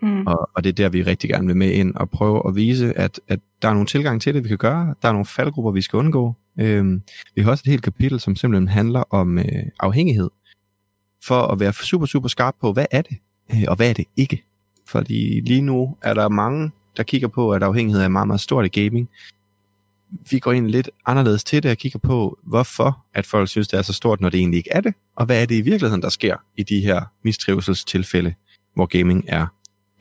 [0.01, 0.27] Mm.
[0.27, 2.97] Og, og det er der, vi rigtig gerne vil med ind og prøve at vise,
[2.97, 4.95] at, at der er nogle tilgang til det, vi kan gøre.
[5.01, 6.33] Der er nogle faldgrupper, vi skal undgå.
[6.59, 7.01] Øhm,
[7.35, 9.45] vi har også et helt kapitel, som simpelthen handler om øh,
[9.79, 10.29] afhængighed.
[11.23, 13.17] For at være super, super skarp på, hvad er det,
[13.51, 14.43] øh, og hvad er det ikke.
[14.87, 18.65] Fordi lige nu er der mange, der kigger på, at afhængighed er meget, meget stort
[18.65, 19.09] i gaming.
[20.31, 23.77] Vi går ind lidt anderledes til det og kigger på, hvorfor at folk synes, det
[23.77, 24.93] er så stort, når det egentlig ikke er det.
[25.15, 28.33] Og hvad er det i virkeligheden, der sker i de her mistrivselstilfælde,
[28.75, 29.47] hvor gaming er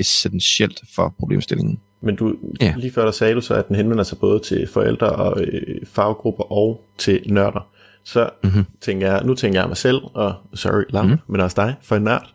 [0.00, 1.80] essentielt for problemstillingen.
[2.02, 2.74] Men du, Ja.
[2.78, 5.86] lige før der sagde du så, at den henvender sig både til forældre og øh,
[5.86, 7.68] faggrupper og til nørder.
[8.04, 8.50] Så Mhm.
[8.52, 8.64] mm-hmm.
[8.80, 11.10] tænker jeg, nu tænker jeg mig selv, og sorry Lam, Mhm.
[11.12, 11.32] mm-hmm.
[11.32, 12.32] men også dig, for en nørd.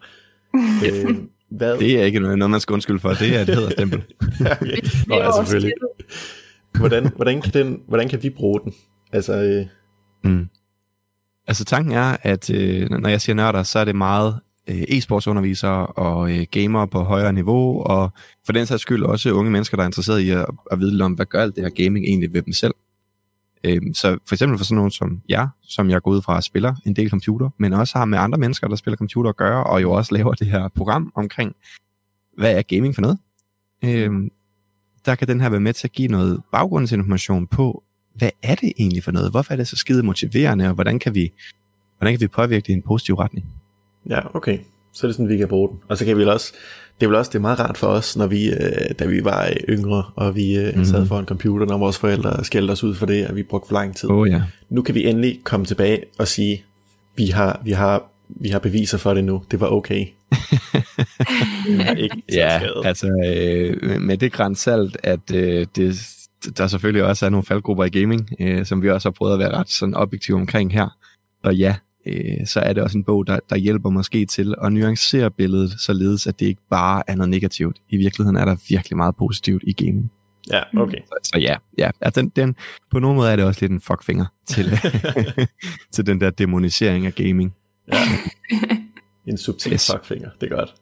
[0.88, 1.16] øh,
[1.52, 1.78] hvad?
[1.78, 3.10] Det er ikke noget, man skal undskylde for.
[3.14, 4.00] Det er et hederstempel.
[4.62, 4.78] okay.
[5.08, 5.74] Nå, ja, selvfølgelig.
[6.80, 8.74] Hvordan, hvordan, kan den, hvordan kan vi bruge den?
[9.12, 9.66] Altså, øh,
[10.24, 10.48] Mm.
[11.48, 14.40] Altså tanken er, at øh, når jeg siger nørder, så er det meget
[14.70, 18.12] Øh, e-sportsundervisere og øh, gamere på højere niveau, og
[18.46, 21.02] for den sags skyld også unge mennesker, der er interesseret i at, at vide lidt
[21.02, 22.74] om, hvad gør alt det her gaming egentlig ved dem selv.
[23.64, 26.44] Øh, så for eksempel for sådan nogen som jeg, som jeg går ud fra at
[26.44, 29.64] spiller en del computer, men også har med andre mennesker, der spiller computer at gøre,
[29.64, 31.56] og jo også laver det her program omkring,
[32.38, 33.18] hvad er gaming for noget?
[33.84, 34.12] Øh,
[35.06, 37.84] der kan den her være med til at give noget baggrundsinformation på,
[38.16, 39.32] hvad er det egentlig for noget?
[39.32, 41.32] Hvorfor er det så skide motiverende, og hvordan kan vi,
[41.98, 43.59] hvordan kan vi påvirke det i en positiv retning?
[44.10, 44.58] Ja, okay.
[44.94, 45.78] Så er det sådan, vi kan bruge den.
[45.88, 46.54] Og så kan vi vel også,
[47.00, 49.24] det er vel også det er meget rart for os, når vi, øh, da vi
[49.24, 50.86] var yngre, og vi øh, mm.
[50.86, 53.74] sad foran computeren, og vores forældre skældte os ud for det, og vi brugte for
[53.74, 54.10] lang tid.
[54.10, 54.42] Åh oh, ja.
[54.70, 56.64] nu kan vi endelig komme tilbage og sige,
[57.16, 59.44] vi har, vi har, vi har beviser for det nu.
[59.52, 60.06] Det var okay.
[61.68, 65.96] Vi har ikke Ja, altså øh, med det grænsalt, at øh, det,
[66.58, 69.40] der selvfølgelig også er nogle faldgrupper i gaming, øh, som vi også har prøvet at
[69.40, 70.98] være ret sådan objektive omkring her.
[71.44, 71.76] Og ja,
[72.10, 75.72] øh, så er det også en bog, der, der hjælper måske til at nuancere billedet,
[75.80, 77.78] således at det ikke bare er noget negativt.
[77.90, 80.12] I virkeligheden er der virkelig meget positivt i gaming.
[80.52, 80.98] Ja, okay.
[81.06, 82.56] Så, så ja, ja altså den, den,
[82.92, 84.72] på nogen måde er det også lidt en fuckfinger til,
[85.94, 87.54] til den der demonisering af gaming.
[87.94, 87.98] Ja.
[89.28, 89.92] En subtil Yes.
[89.92, 90.74] fuckfinger, det er godt.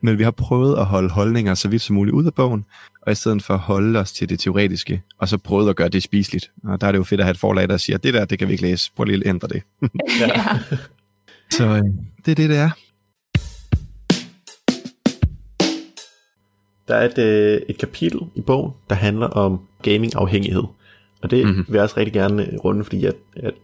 [0.00, 2.64] Men vi har prøvet at holde holdninger så vidt som muligt ud af bogen,
[3.02, 5.88] og i stedet for at holde os til det teoretiske, og så prøvet at gøre
[5.88, 6.50] det spiseligt.
[6.64, 8.38] Og der er det jo fedt at have et forlag, der siger, det der, det
[8.38, 9.62] kan vi ikke læse, prøv lige at ændre det.
[10.20, 10.42] Ja.
[11.50, 11.82] Så øh,
[12.26, 12.70] det er det, det er.
[16.88, 20.62] Der er et, øh, et kapitel i bogen, der handler om gaming-afhængighed.
[21.22, 21.48] Og det Mhm.
[21.48, 21.64] mm-hmm.
[21.68, 23.54] vil jeg også rigtig gerne runde, fordi at, at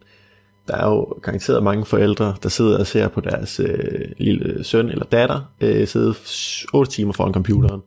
[0.68, 4.88] der er jo garanteret mange forældre, der sidder og ser på deres øh, lille søn
[4.88, 6.14] eller datter øh, sidde
[6.74, 7.82] 8 timer foran computeren.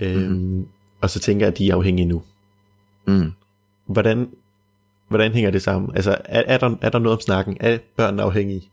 [0.00, 0.66] Øhm, mm.
[1.00, 2.22] Og så tænker jeg, at de er afhængige nu.
[3.06, 3.32] Mm.
[3.86, 4.28] Hvordan,
[5.08, 5.90] hvordan hænger det sammen?
[5.94, 7.56] Altså, er, er, der, er der noget om snakken?
[7.60, 8.70] Er børnene afhængige?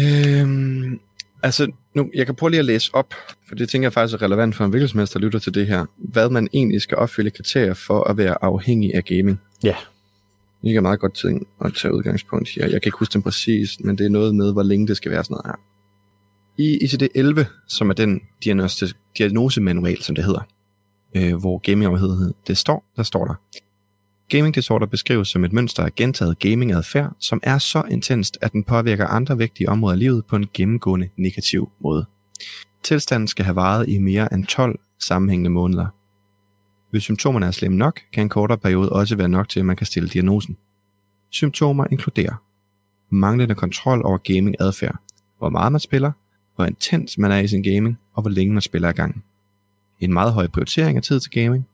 [0.00, 1.00] Øhm,
[1.42, 3.14] altså, nu, jeg kan prøve lige at læse op,
[3.48, 5.84] for det tænker jeg faktisk er relevant for en hvilkelsmester, der lytter til det her.
[5.96, 9.40] Hvad man egentlig skal opfylde kriterier for at være afhængig af gaming.
[9.64, 9.68] Ja.
[9.68, 9.93] Det
[10.72, 12.62] er meget godt ting at tage udgangspunkt her.
[12.62, 15.10] Jeg kan ikke huske den præcis, men det er noget med, hvor længe det skal
[15.10, 15.60] være sådan noget her.
[16.58, 20.40] I ICD-11, som er den diagnostis- diagnosemanual, som det hedder,
[21.16, 23.34] øh, hvor gamingafhængighed det står, der står der.
[24.28, 28.64] Gaming disorder beskrives som et mønster af gentaget gamingadfærd, som er så intenst, at den
[28.64, 32.06] påvirker andre vigtige områder af livet på en gennemgående negativ måde.
[32.82, 35.86] Tilstanden skal have varet i mere end 12 sammenhængende måneder.
[36.94, 39.76] Hvis symptomerne er slemme nok, kan en kortere periode også være nok til, at man
[39.76, 40.56] kan stille diagnosen.
[41.30, 42.42] Symptomer inkluderer
[43.10, 44.96] manglende kontrol over gaming-adfærd,
[45.38, 46.12] hvor meget man spiller,
[46.56, 49.22] hvor intens man er i sin gaming, og hvor længe man spiller ad gangen.
[50.00, 51.66] En meget høj prioritering af tid til gaming,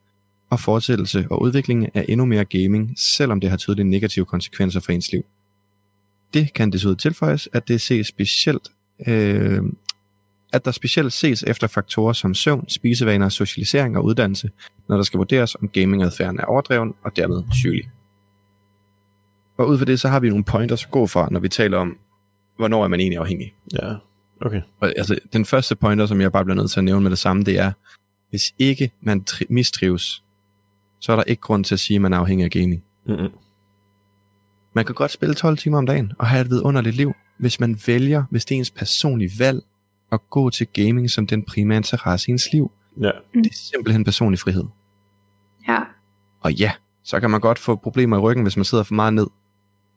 [0.51, 4.93] og fortsættelse og udvikling af endnu mere gaming, selvom det har tydelige negative konsekvenser for
[4.93, 5.25] ens liv.
[6.35, 8.68] Det kan desuden tilføjes, at det ses specielt,
[9.07, 9.62] øh,
[10.53, 14.51] at der specielt ses efter faktorer som søvn, spisevaner, socialisering og uddannelse,
[14.89, 17.91] når der skal vurderes, om gamingadfærden er overdreven og dermed sygelig.
[19.57, 21.79] Og ud fra det, så har vi nogle pointers at gå fra, når vi taler
[21.79, 21.99] om,
[22.57, 23.55] hvornår er man egentlig afhængig.
[23.73, 23.95] Ja,
[24.41, 24.63] okay.
[24.81, 27.19] Og, altså, den første pointer, som jeg bare bliver nødt til at nævne med det
[27.19, 27.73] samme, det er,
[28.31, 30.23] hvis ikke man tri- mistrives,
[31.01, 32.85] så er der ikke grund til at sige, at man er afhængig af gaming.
[33.07, 33.29] Mm-mm.
[34.73, 37.81] Man kan godt spille 12 timer om dagen og have et vidunderligt liv, hvis man
[37.87, 39.63] vælger, hvis det er ens personlige valg,
[40.13, 42.71] at gå til gaming som den primære interesse i ens liv.
[43.01, 43.11] Ja.
[43.35, 44.65] Det er simpelthen personlig frihed.
[45.69, 45.79] Ja.
[46.41, 46.73] Og ja,
[47.05, 49.27] så kan man godt få problemer i ryggen, hvis man sidder for meget ned.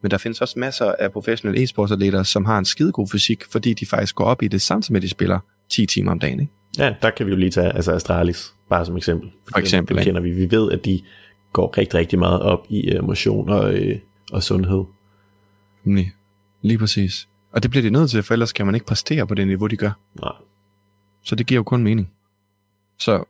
[0.01, 3.85] Men der findes også masser af professionelle e-sportsatleter, som har en skidegod fysik, fordi de
[3.85, 5.39] faktisk går op i det samtidig med, at de spiller
[5.69, 6.39] 10 timer om dagen.
[6.39, 6.51] Ikke?
[6.77, 9.31] Ja, der kan vi jo lige tage altså Astralis, bare som eksempel.
[9.51, 10.31] For eksempel, dem kender vi.
[10.31, 11.01] Vi ved, at de
[11.53, 13.79] går rigtig, rigtig meget op i uh, motion og, uh,
[14.31, 14.83] og sundhed.
[16.61, 17.27] Lige præcis.
[17.53, 19.67] Og det bliver de nødt til, for ellers kan man ikke præstere på det niveau,
[19.67, 19.91] de gør.
[20.21, 20.31] Nej.
[21.23, 22.11] Så det giver jo kun mening.
[22.99, 23.23] Så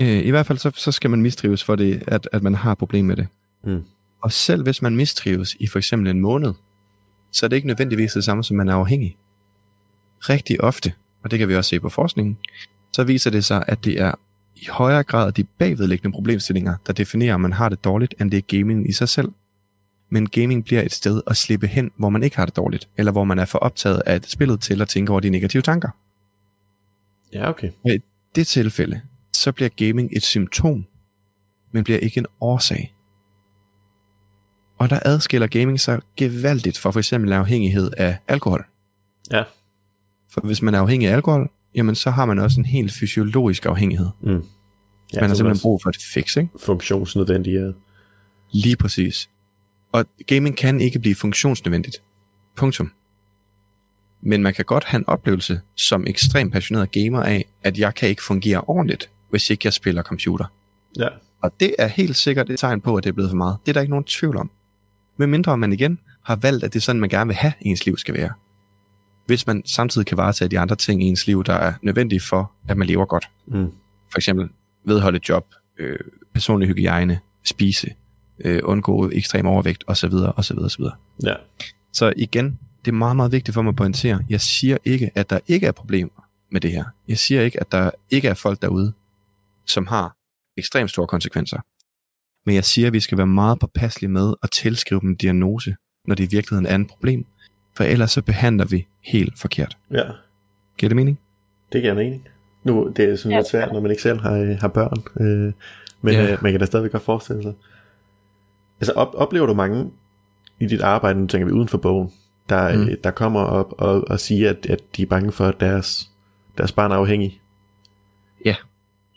[0.00, 2.74] øh, i hvert fald, så, så skal man mistrives for det, at, at man har
[2.74, 3.26] problem med det.
[3.64, 3.84] Mm.
[4.22, 6.54] Og selv hvis man mistrives i for eksempel en måned,
[7.32, 9.16] så er det ikke nødvendigvis det samme, som man er afhængig.
[10.20, 10.92] Rigtig ofte,
[11.24, 12.38] og det kan vi også se på forskningen,
[12.92, 14.12] så viser det sig, at det er
[14.56, 18.38] i højere grad de bagvedliggende problemstillinger, der definerer, om man har det dårligt, end det
[18.38, 19.32] er gaming i sig selv.
[20.10, 23.12] Men gaming bliver et sted at slippe hen, hvor man ikke har det dårligt, eller
[23.12, 25.88] hvor man er for optaget af spillet til at tænke over de negative tanker.
[27.32, 27.70] Ja, okay.
[27.84, 27.98] Og i
[28.34, 29.00] det tilfælde,
[29.32, 30.84] så bliver gaming et symptom,
[31.72, 32.94] men bliver ikke en årsag.
[34.78, 38.64] Og der adskiller gaming sig gevaldigt fra for eksempel afhængighed af alkohol.
[39.32, 39.44] Ja.
[40.30, 43.66] For hvis man er afhængig af alkohol, jamen så har man også en helt fysiologisk
[43.66, 44.08] afhængighed.
[44.20, 44.44] Mm.
[45.14, 46.50] Ja, man har simpelthen brug for et fix, ikke?
[46.60, 47.74] Funktionsnødvendige.
[48.52, 49.30] Lige præcis.
[49.92, 52.02] Og gaming kan ikke blive funktionsnødvendigt.
[52.56, 52.92] Punktum.
[54.20, 58.08] Men man kan godt have en oplevelse som ekstremt passioneret gamer af, at jeg kan
[58.08, 60.44] ikke fungere ordentligt, hvis ikke jeg spiller computer.
[60.98, 61.08] Ja.
[61.42, 63.56] Og det er helt sikkert et tegn på, at det er blevet for meget.
[63.66, 64.50] Det er der ikke nogen tvivl om.
[65.16, 67.86] Men mindre man igen har valgt, at det er sådan, man gerne vil have, ens
[67.86, 68.32] liv skal være.
[69.26, 72.52] Hvis man samtidig kan varetage de andre ting i ens liv, der er nødvendige for,
[72.68, 73.28] at man lever godt.
[73.46, 73.72] Mm.
[74.10, 74.48] For eksempel
[74.84, 75.46] vedholde job,
[75.78, 75.98] øh,
[76.34, 77.94] personlig hygiejne, spise,
[78.44, 80.12] øh, undgå ekstrem overvægt osv.
[80.36, 80.58] osv.
[80.58, 80.84] osv.
[81.24, 81.34] Ja.
[81.92, 84.24] Så igen, det er meget, meget vigtigt for mig at pointere.
[84.30, 86.84] Jeg siger ikke, at der ikke er problemer med det her.
[87.08, 88.92] Jeg siger ikke, at der ikke er folk derude,
[89.66, 90.16] som har
[90.56, 91.58] ekstremt store konsekvenser.
[92.46, 95.76] Men jeg siger, at vi skal være meget påpasselige med at tilskrive dem en diagnose,
[96.06, 97.26] når det i virkeligheden er et problem.
[97.76, 99.76] For ellers så behandler vi helt forkert.
[99.90, 100.02] Ja,
[100.78, 101.18] Giver det mening?
[101.72, 102.28] det giver mening.
[102.64, 105.02] Nu, det er sådan lidt svært, når man ikke selv har, øh, har børn.
[105.26, 105.52] Øh,
[106.02, 106.32] men Ja.
[106.32, 107.52] øh, man kan da stadigvæk godt forestille sig.
[108.80, 109.90] Altså op, oplever du mange
[110.60, 112.12] i dit arbejde, nu tænker vi uden for bogen,
[112.48, 112.80] der, Mm.
[112.80, 112.88] mm.
[113.04, 116.10] der kommer op og, og siger, at, at de er bange for, at deres,
[116.58, 117.40] deres barn er afhængig?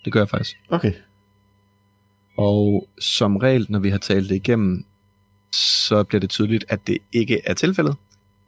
[0.06, 0.58] Det gør jeg faktisk.
[0.70, 0.94] Okay.
[2.38, 4.86] Og som regel, når vi har talt det igennem,
[5.52, 7.96] så bliver det tydeligt, at det ikke er tilfældet.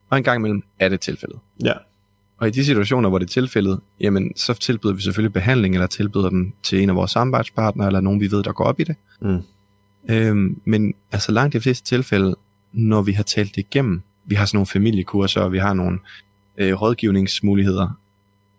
[0.09, 1.39] Og en gang imellem er det tilfældet.
[1.63, 1.73] Ja.
[2.37, 5.87] Og i de situationer, hvor det er tilfældet, jamen, så tilbyder vi selvfølgelig behandling, eller
[5.87, 8.83] tilbyder dem til en af vores samarbejdspartnere, eller nogen, vi ved, der går op i
[8.83, 8.95] det.
[9.21, 9.41] Mm.
[10.09, 12.35] Øhm, men altså langt de fleste tilfælde,
[12.71, 15.99] når vi har talt det igennem, vi har sådan nogle familiekurser, og vi har nogle
[16.57, 17.99] øh, rådgivningsmuligheder,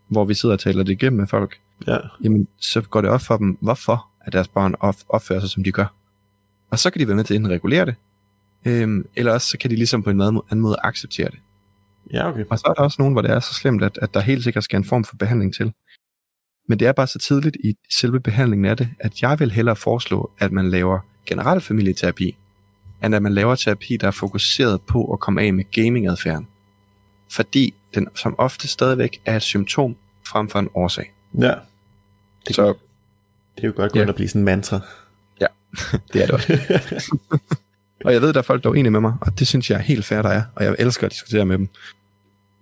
[0.08, 1.98] hvor vi sidder og taler det igennem med folk, Ja.
[2.24, 5.64] jamen så går det op for dem, hvorfor at deres børn op- opfører sig, som
[5.64, 5.94] de gør.
[6.70, 7.94] Og så kan de være med til at enten regulere det,
[8.64, 11.38] øhm, eller også så kan de ligesom på en måde- anden måde acceptere det.
[12.12, 12.44] Ja, okay.
[12.50, 14.44] Og så er der også nogen, hvor det er så slemt, at, at der helt
[14.44, 15.72] sikkert skal en form for behandling til.
[16.68, 19.76] Men det er bare så tidligt i selve behandlingen af det, at jeg vil hellere
[19.76, 22.36] foreslå, at man laver generel familieterapi,
[23.04, 26.46] end at man laver terapi, der er fokuseret på at komme af med gamingadfærden.
[27.32, 29.96] Fordi den som ofte stadigvæk er et symptom
[30.26, 31.12] frem for en årsag.
[31.38, 31.54] Ja.
[32.46, 32.74] Det, Så
[33.56, 34.08] det er jo godt gå Ja.
[34.08, 34.80] og blive sådan en mantra.
[36.12, 36.58] det er det også.
[38.04, 39.76] og jeg ved, der er folk, der er uenige med mig, og det synes jeg
[39.76, 41.68] er helt fair, der er, og jeg elsker at diskutere med dem.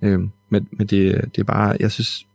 [0.02, 2.26] Øhm, men men det, det er bare, jeg synes,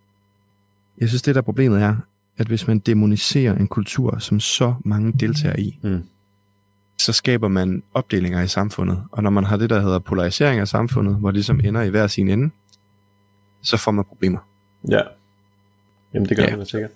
[1.02, 1.96] jeg synes, det der problemet er,
[2.38, 6.04] at hvis man demoniserer en kultur, som så mange deltager i, Mm.
[7.00, 9.04] så skaber man opdelinger i samfundet.
[9.12, 11.90] Og når man har det, der hedder polarisering af samfundet, hvor det ligesom ender i
[11.90, 12.50] hver sin ende,
[13.62, 14.40] så får man problemer.
[14.90, 15.02] Ja.
[16.14, 16.56] Jamen, det gør Ja.
[16.58, 16.92] man sikkert.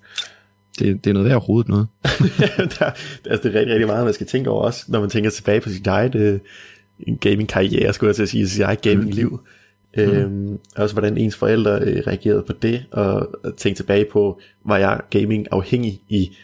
[0.79, 1.87] Det, det er noget værd at rodet noget.
[2.79, 2.93] der, altså,
[3.25, 5.69] det er rigtig, rigtig meget, man skal tænke over også, når man tænker tilbage på
[5.69, 6.39] sit eget øh,
[7.21, 9.29] gaming-karriere, skulle jeg til at sige, sit eget gaming-liv.
[9.29, 9.37] Mm.
[9.97, 14.77] Øhm, også hvordan ens forældre øh, reagerede på det, og, og tænke tilbage på, var
[14.77, 16.37] jeg gaming-afhængig i,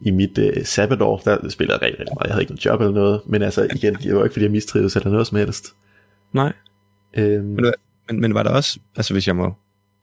[0.00, 2.26] i mit øh, sabbatår, der spillede jeg rigtig, rigtig meget.
[2.26, 4.44] Jeg havde ikke noget job eller noget, men altså igen, det var jo ikke, fordi
[4.44, 5.66] jeg mistrivedes eller noget som helst.
[6.32, 6.52] Nej.
[7.14, 7.72] Øhm, Men,
[8.08, 9.54] men, men var der også, altså hvis jeg må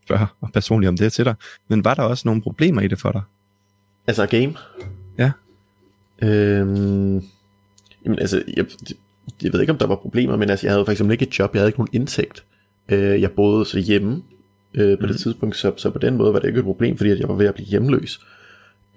[0.05, 1.35] spørge personligt om det til dig,
[1.67, 3.21] men var der også nogle problemer i det for dig?
[4.07, 4.53] Altså game?
[5.17, 5.31] Ja.
[6.21, 7.23] Øhm,
[8.05, 8.65] jamen altså, jeg,
[9.43, 11.39] jeg ved ikke om der var problemer, men altså jeg havde for eksempel ikke et
[11.39, 12.43] job, jeg havde ikke nogen indtægt.
[12.89, 14.23] Øh, jeg boede så hjemme
[14.73, 15.07] øh, på mm.
[15.07, 17.27] det tidspunkt, så, så på den måde var det ikke et problem, fordi at jeg
[17.27, 18.19] var ved at blive hjemløs.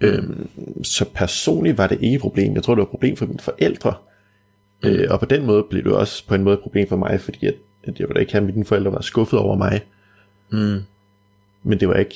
[0.01, 0.07] Mm.
[0.07, 0.49] Øhm,
[0.83, 2.55] så personligt var det ikke et problem.
[2.55, 3.93] Jeg tror, det var et problem for mine forældre.
[4.83, 4.89] Mm.
[4.89, 7.21] Øh, og på den måde blev det også på en måde et problem for mig,
[7.21, 9.81] fordi at, at jeg ville ikke have, at mine forældre var skuffet over mig.
[10.49, 10.79] Mm.
[11.63, 12.15] Men det var ikke...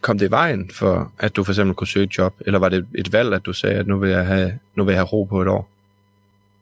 [0.00, 2.68] Kom det i vejen for, at du for eksempel kunne søge et job, eller var
[2.68, 5.06] det et valg, at du sagde, at nu vil jeg have, nu vil jeg have
[5.06, 5.68] ro på et år?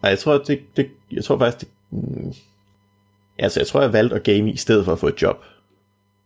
[0.02, 2.32] Nej, jeg tror, det, det, jeg tror faktisk, det Mm.
[3.42, 5.44] Altså, jeg tror, jeg valgte at game i stedet for at få et job.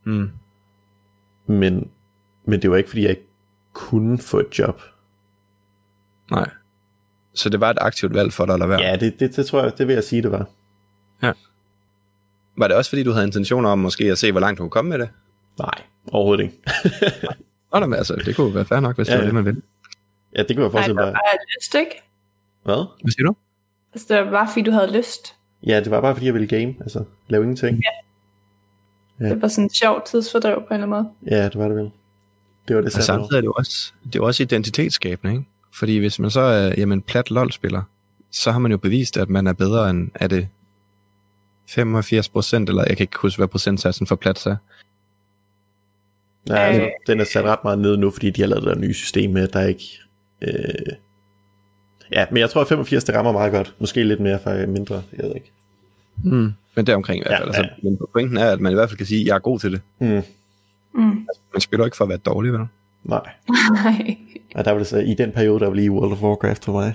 [0.03, 0.29] Mm.
[1.47, 1.89] Men,
[2.45, 3.27] men det var ikke, fordi jeg ikke
[3.73, 4.81] kunne få et job.
[6.31, 6.49] Nej.
[7.33, 8.81] Så det var et aktivt valg for dig at lade være?
[8.81, 10.45] Ja, det, det, det tror jeg, det vil jeg sige, det var.
[12.57, 14.69] Var det også fordi, du havde intentioner om måske at se, hvor langt du kunne
[14.71, 15.09] komme med det?
[15.59, 16.61] Nej, overhovedet ikke.
[17.73, 19.27] Nå, da, men altså, det kunne være fair nok, hvis Ja, det var ja.
[19.27, 19.61] det, man ville.
[20.37, 21.13] ja, det kunne jeg Nej, forestille det mig.
[21.13, 22.01] var bare lyst, ikke?
[22.63, 22.85] Hvad?
[23.01, 23.35] Hvad siger du?
[23.93, 25.35] Altså, det var bare, fordi du havde lyst.
[25.65, 26.75] Ja, det var bare, fordi jeg ville game.
[26.81, 27.81] Altså, lave ingenting.
[29.19, 29.29] Ja.
[29.29, 31.37] Det var sådan et sjovt tidsfordrev på en eller anden måde.
[31.39, 31.91] Ja, det var det vel.
[32.67, 33.05] Det var det Og samme.
[33.23, 35.45] samtidig er det jo også, det er også identitetsskabende, ikke?
[35.73, 37.81] Fordi hvis man så er jamen, plat LOL-spiller,
[38.31, 40.47] så har man jo bevist, at man er bedre end, er det
[41.69, 44.55] 85 procent, eller jeg kan ikke huske, hvad procentsatsen for plat er.
[46.49, 46.89] Ja, altså, Øh.
[47.07, 49.31] den er sat ret meget ned nu, fordi de har lavet det der nye system
[49.31, 49.83] med, at der ikke...
[50.41, 50.95] Øh...
[52.11, 53.75] Ja, men jeg tror, at 85 det rammer meget godt.
[53.79, 55.51] Måske lidt mere for mindre, jeg ved ikke.
[56.23, 56.51] Mm.
[56.75, 57.51] Men deromkring i hvert fald.
[57.51, 57.63] Ja, ja.
[57.63, 59.59] Altså, men pointen er, at man i hvert fald kan sige, at jeg er god
[59.59, 59.81] til det.
[59.99, 60.21] Mm.
[60.93, 61.27] Mm.
[61.53, 62.61] Man spiller ikke for at være dårlig, vel?
[63.03, 63.29] Nej.
[63.83, 64.17] Nej.
[64.55, 66.71] Og der var det så, i den periode, der var lige World of Warcraft for
[66.71, 66.93] mig.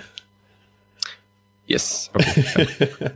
[1.71, 2.11] Yes.
[2.13, 2.43] Okay.
[2.57, 3.07] Ja.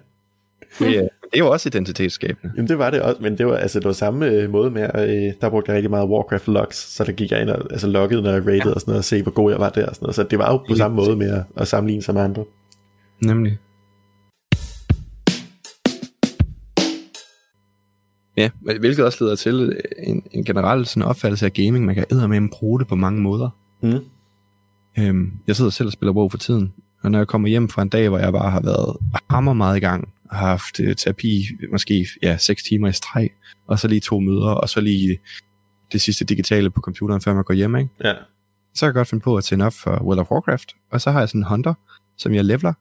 [0.86, 2.54] det, er, det jo også identitetsskabende.
[2.56, 4.90] Jamen det var det også, men det var, altså, det var samme øh, måde med,
[4.96, 7.88] øh, der brugte jeg rigtig meget Warcraft logs, så der gik jeg ind og altså,
[7.88, 8.74] loggede, når jeg rated ja.
[8.74, 10.16] og sådan noget, og se, hvor god jeg var der og sådan noget.
[10.16, 12.44] Så det var jo på samme måde med at, at sammenligne sig med andre.
[13.20, 13.58] Nemlig.
[18.38, 21.86] Ja, hvilket også leder til øh, en, en generel sådan opfattelse af gaming.
[21.86, 23.50] Man kan eddermame bruge det på mange måder.
[23.84, 24.00] Mm.
[25.00, 26.74] Øhm, jeg sidder selv og spiller WoW for tiden,
[27.04, 28.98] og når jeg kommer hjem fra en dag, hvor jeg bare har været
[29.30, 33.30] hammer meget i gang, har haft øh, terapi måske ja, 6 timer i streg,
[33.68, 35.18] og så lige to møder, og så lige
[35.92, 37.90] det sidste digitale på computeren, før man går hjem, ikke?
[38.04, 38.14] Ja.
[38.74, 41.12] så kan jeg godt finde på at tænde op for World of Warcraft, og så
[41.12, 41.74] har jeg sådan en hunter,
[42.18, 42.74] som jeg leveler,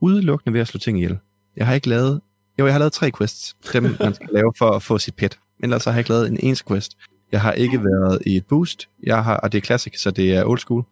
[0.00, 1.18] udelukkende ved at slå ting ihjel.
[1.56, 2.20] Jeg har ikke lavet,
[2.58, 5.38] jo, jeg har lavet tre quests, dem man skal lave for at få sit pet,
[5.60, 6.96] men ellers har jeg ikke lavet en eneste quest.
[7.32, 10.34] Jeg har ikke været i et boost, jeg har, og det er classic, så det
[10.36, 10.84] er old school.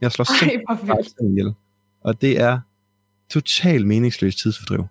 [0.00, 1.54] Jeg slår simpelthen ihjel.
[2.00, 2.58] Og det er
[3.30, 4.84] totalt meningsløst tidsfordriv.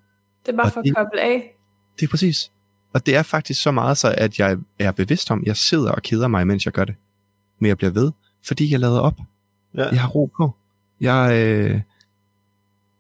[0.46, 1.56] Det er bare Og for at det- koble af.
[2.00, 2.52] Det er præcis.
[2.94, 5.92] Og det er faktisk så meget så, at jeg er bevidst om, at jeg sidder
[5.92, 6.96] og keder mig, mens jeg gør det.
[7.60, 8.12] Men jeg bliver ved,
[8.44, 9.20] fordi jeg lader op.
[9.78, 9.90] Ja.
[9.90, 10.56] Jeg har ro på.
[11.02, 11.82] Jeg, øh...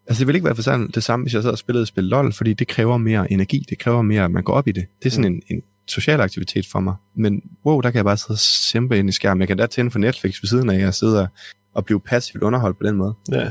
[0.08, 1.88] Altså det vil ikke være for sådan det samme, hvis jeg sad og spillede et
[1.88, 4.72] spil LOL, fordi det kræver mere energi, det kræver mere, at man går op i
[4.72, 4.86] det.
[5.00, 6.96] Det er sådan en, en social aktivitet for mig.
[7.16, 9.40] Men wow, der kan jeg bare sidde og simpe ind i skærmen.
[9.42, 11.28] Jeg kan da tænde for Netflix ved siden af, at jeg sidder
[11.74, 13.14] og blive passivt underholdt på den måde.
[13.32, 13.50] ja.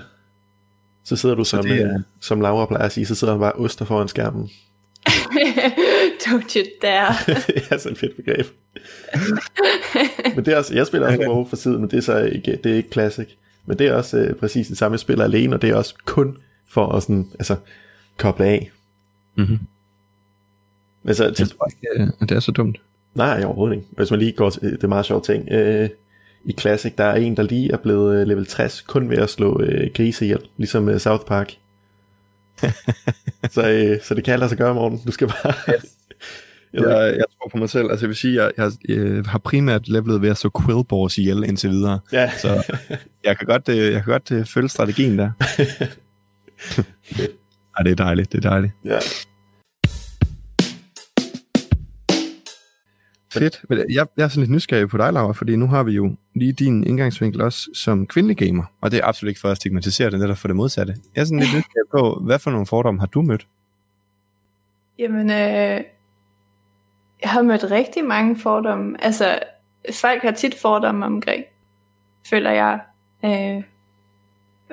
[1.07, 3.41] Så sidder du Så som, det øh, som Laura plejer at sige, så sidder han
[3.41, 4.51] bare og oster foran skærmen.
[6.25, 7.15] Don't you dare.
[7.47, 8.47] det er sådan et fedt begreb.
[10.35, 12.59] men det er også, jeg spiller også WoW for tiden, men det er så ikke,
[12.65, 13.29] det er ikke classic.
[13.67, 15.95] Men det er også øh, præcis det samme, jeg spiller alene, og det er også
[16.05, 16.37] kun
[16.69, 17.57] for at sådan, altså,
[18.17, 18.71] koble af.
[19.35, 19.59] Mm-hmm.
[21.07, 22.81] Altså, Jeg til, tror ikke, øh, at det er så dumt.
[23.15, 23.87] nej, overhovedet ikke.
[23.91, 25.49] Hvis man lige går til, det er meget sjovt ting.
[25.51, 25.89] Øh,
[26.45, 29.31] I Classic, der er en, der lige er blevet øh, level 60, kun ved at
[29.31, 31.53] slå øh, grise ihjel, ligesom øh, South Park.
[33.55, 35.01] så, øh, så det kan lade sig gøre, Morten.
[35.07, 35.53] Du skal bare...
[35.67, 35.75] Jeg.
[36.75, 37.91] Jeg, jeg tror på mig selv.
[37.91, 41.45] Altså jeg vil sige, jeg, jeg, jeg har primært levelet ved at så Quillbors ihjel
[41.45, 41.99] indtil videre.
[42.13, 42.77] Ja, Så
[43.25, 45.31] jeg kan godt, øh, jeg kan godt øh, følge strategien der.
[47.79, 48.73] Ej, det er dejligt, det er dejligt.
[48.85, 48.99] ja.
[53.33, 53.61] Fedt.
[53.69, 56.17] Men Jeg, jeg er sådan lidt nysgerrig på dig, Laura, fordi nu har vi jo
[56.35, 58.65] lige din indgangsvinkel også som kvindelig gamer.
[58.81, 60.95] Og det er absolut ikke for at stigmatisere det, netop for det modsatte.
[61.15, 63.47] Jeg er sådan lidt nysgerrig på, hvad for nogle fordomme har du mødt?
[64.99, 65.81] Jamen, øh,
[67.25, 69.05] jeg har mødt rigtig mange fordomme.
[69.05, 69.39] Altså,
[69.93, 71.45] folk har tit fordomme omkring,
[72.31, 72.81] føler jeg.
[73.25, 73.63] Øh,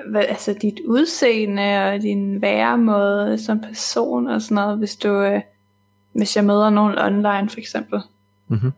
[0.08, 5.42] hvad, altså dit udseende og din væremåde som person og sådan noget, hvis du, øh,
[6.14, 8.02] hvis jeg møder nogen online for eksempel.
[8.48, 8.72] Mhm.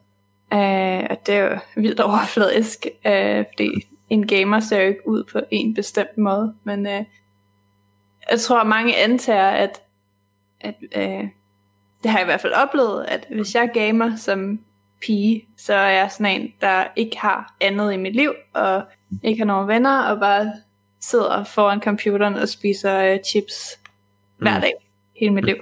[0.53, 5.23] Øh, og det er jo vildt overfladisk, øh, fordi en gamer ser jo ikke ud
[5.31, 7.03] på en bestemt måde, men øh,
[8.31, 9.81] jeg tror, at mange antager, at,
[10.61, 11.27] at øh,
[12.03, 14.59] det har jeg i hvert fald oplevet, at hvis jeg gamer som
[15.01, 18.83] pige, så er jeg sådan en, der ikke har andet i mit liv, og
[19.23, 20.51] ikke har nogen venner, og bare
[21.01, 23.79] sidder foran computeren og spiser øh, chips
[24.37, 24.61] hver Mm.
[24.61, 24.73] dag,
[25.19, 25.55] hele mit liv.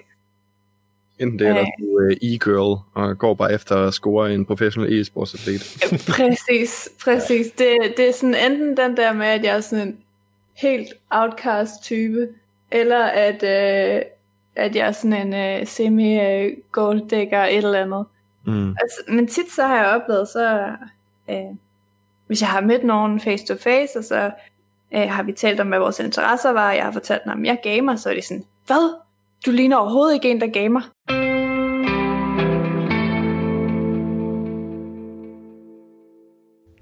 [1.20, 5.80] Enten det, eller du er e-girl og går bare efter at score en professionel e-sportsatlet.
[6.08, 7.52] præcis, præcis.
[7.52, 9.98] Det, det er sådan enten den der med, at jeg er sådan en
[10.58, 12.28] helt outcast type,
[12.72, 14.02] eller at, øh,
[14.56, 18.06] at jeg er sådan en øh, semi-golddækker et eller andet.
[18.46, 18.70] Mm.
[18.70, 20.68] Altså, men tit så har jeg oplevet, så
[21.30, 21.56] øh,
[22.28, 24.32] hvis jeg har mødt nogen face to face, og så
[24.94, 27.48] øh, har vi talt om, hvad vores interesser var, og jeg har fortalt dem, at
[27.48, 28.96] jeg gamer, så er de sådan, hvad?
[29.46, 30.82] Du ligner overhovedet ikke en, der gamer.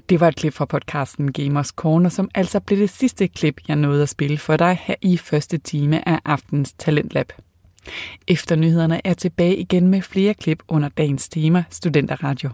[0.10, 3.76] Det var et klip fra podcasten Gamers Corner, som altså blev det sidste klip, jeg
[3.76, 7.32] nåede at spille for dig her i første time af aftens Talentlab.
[8.28, 12.50] Efter nyhederne er tilbage igen med flere klip under dagens tema Studenterradio.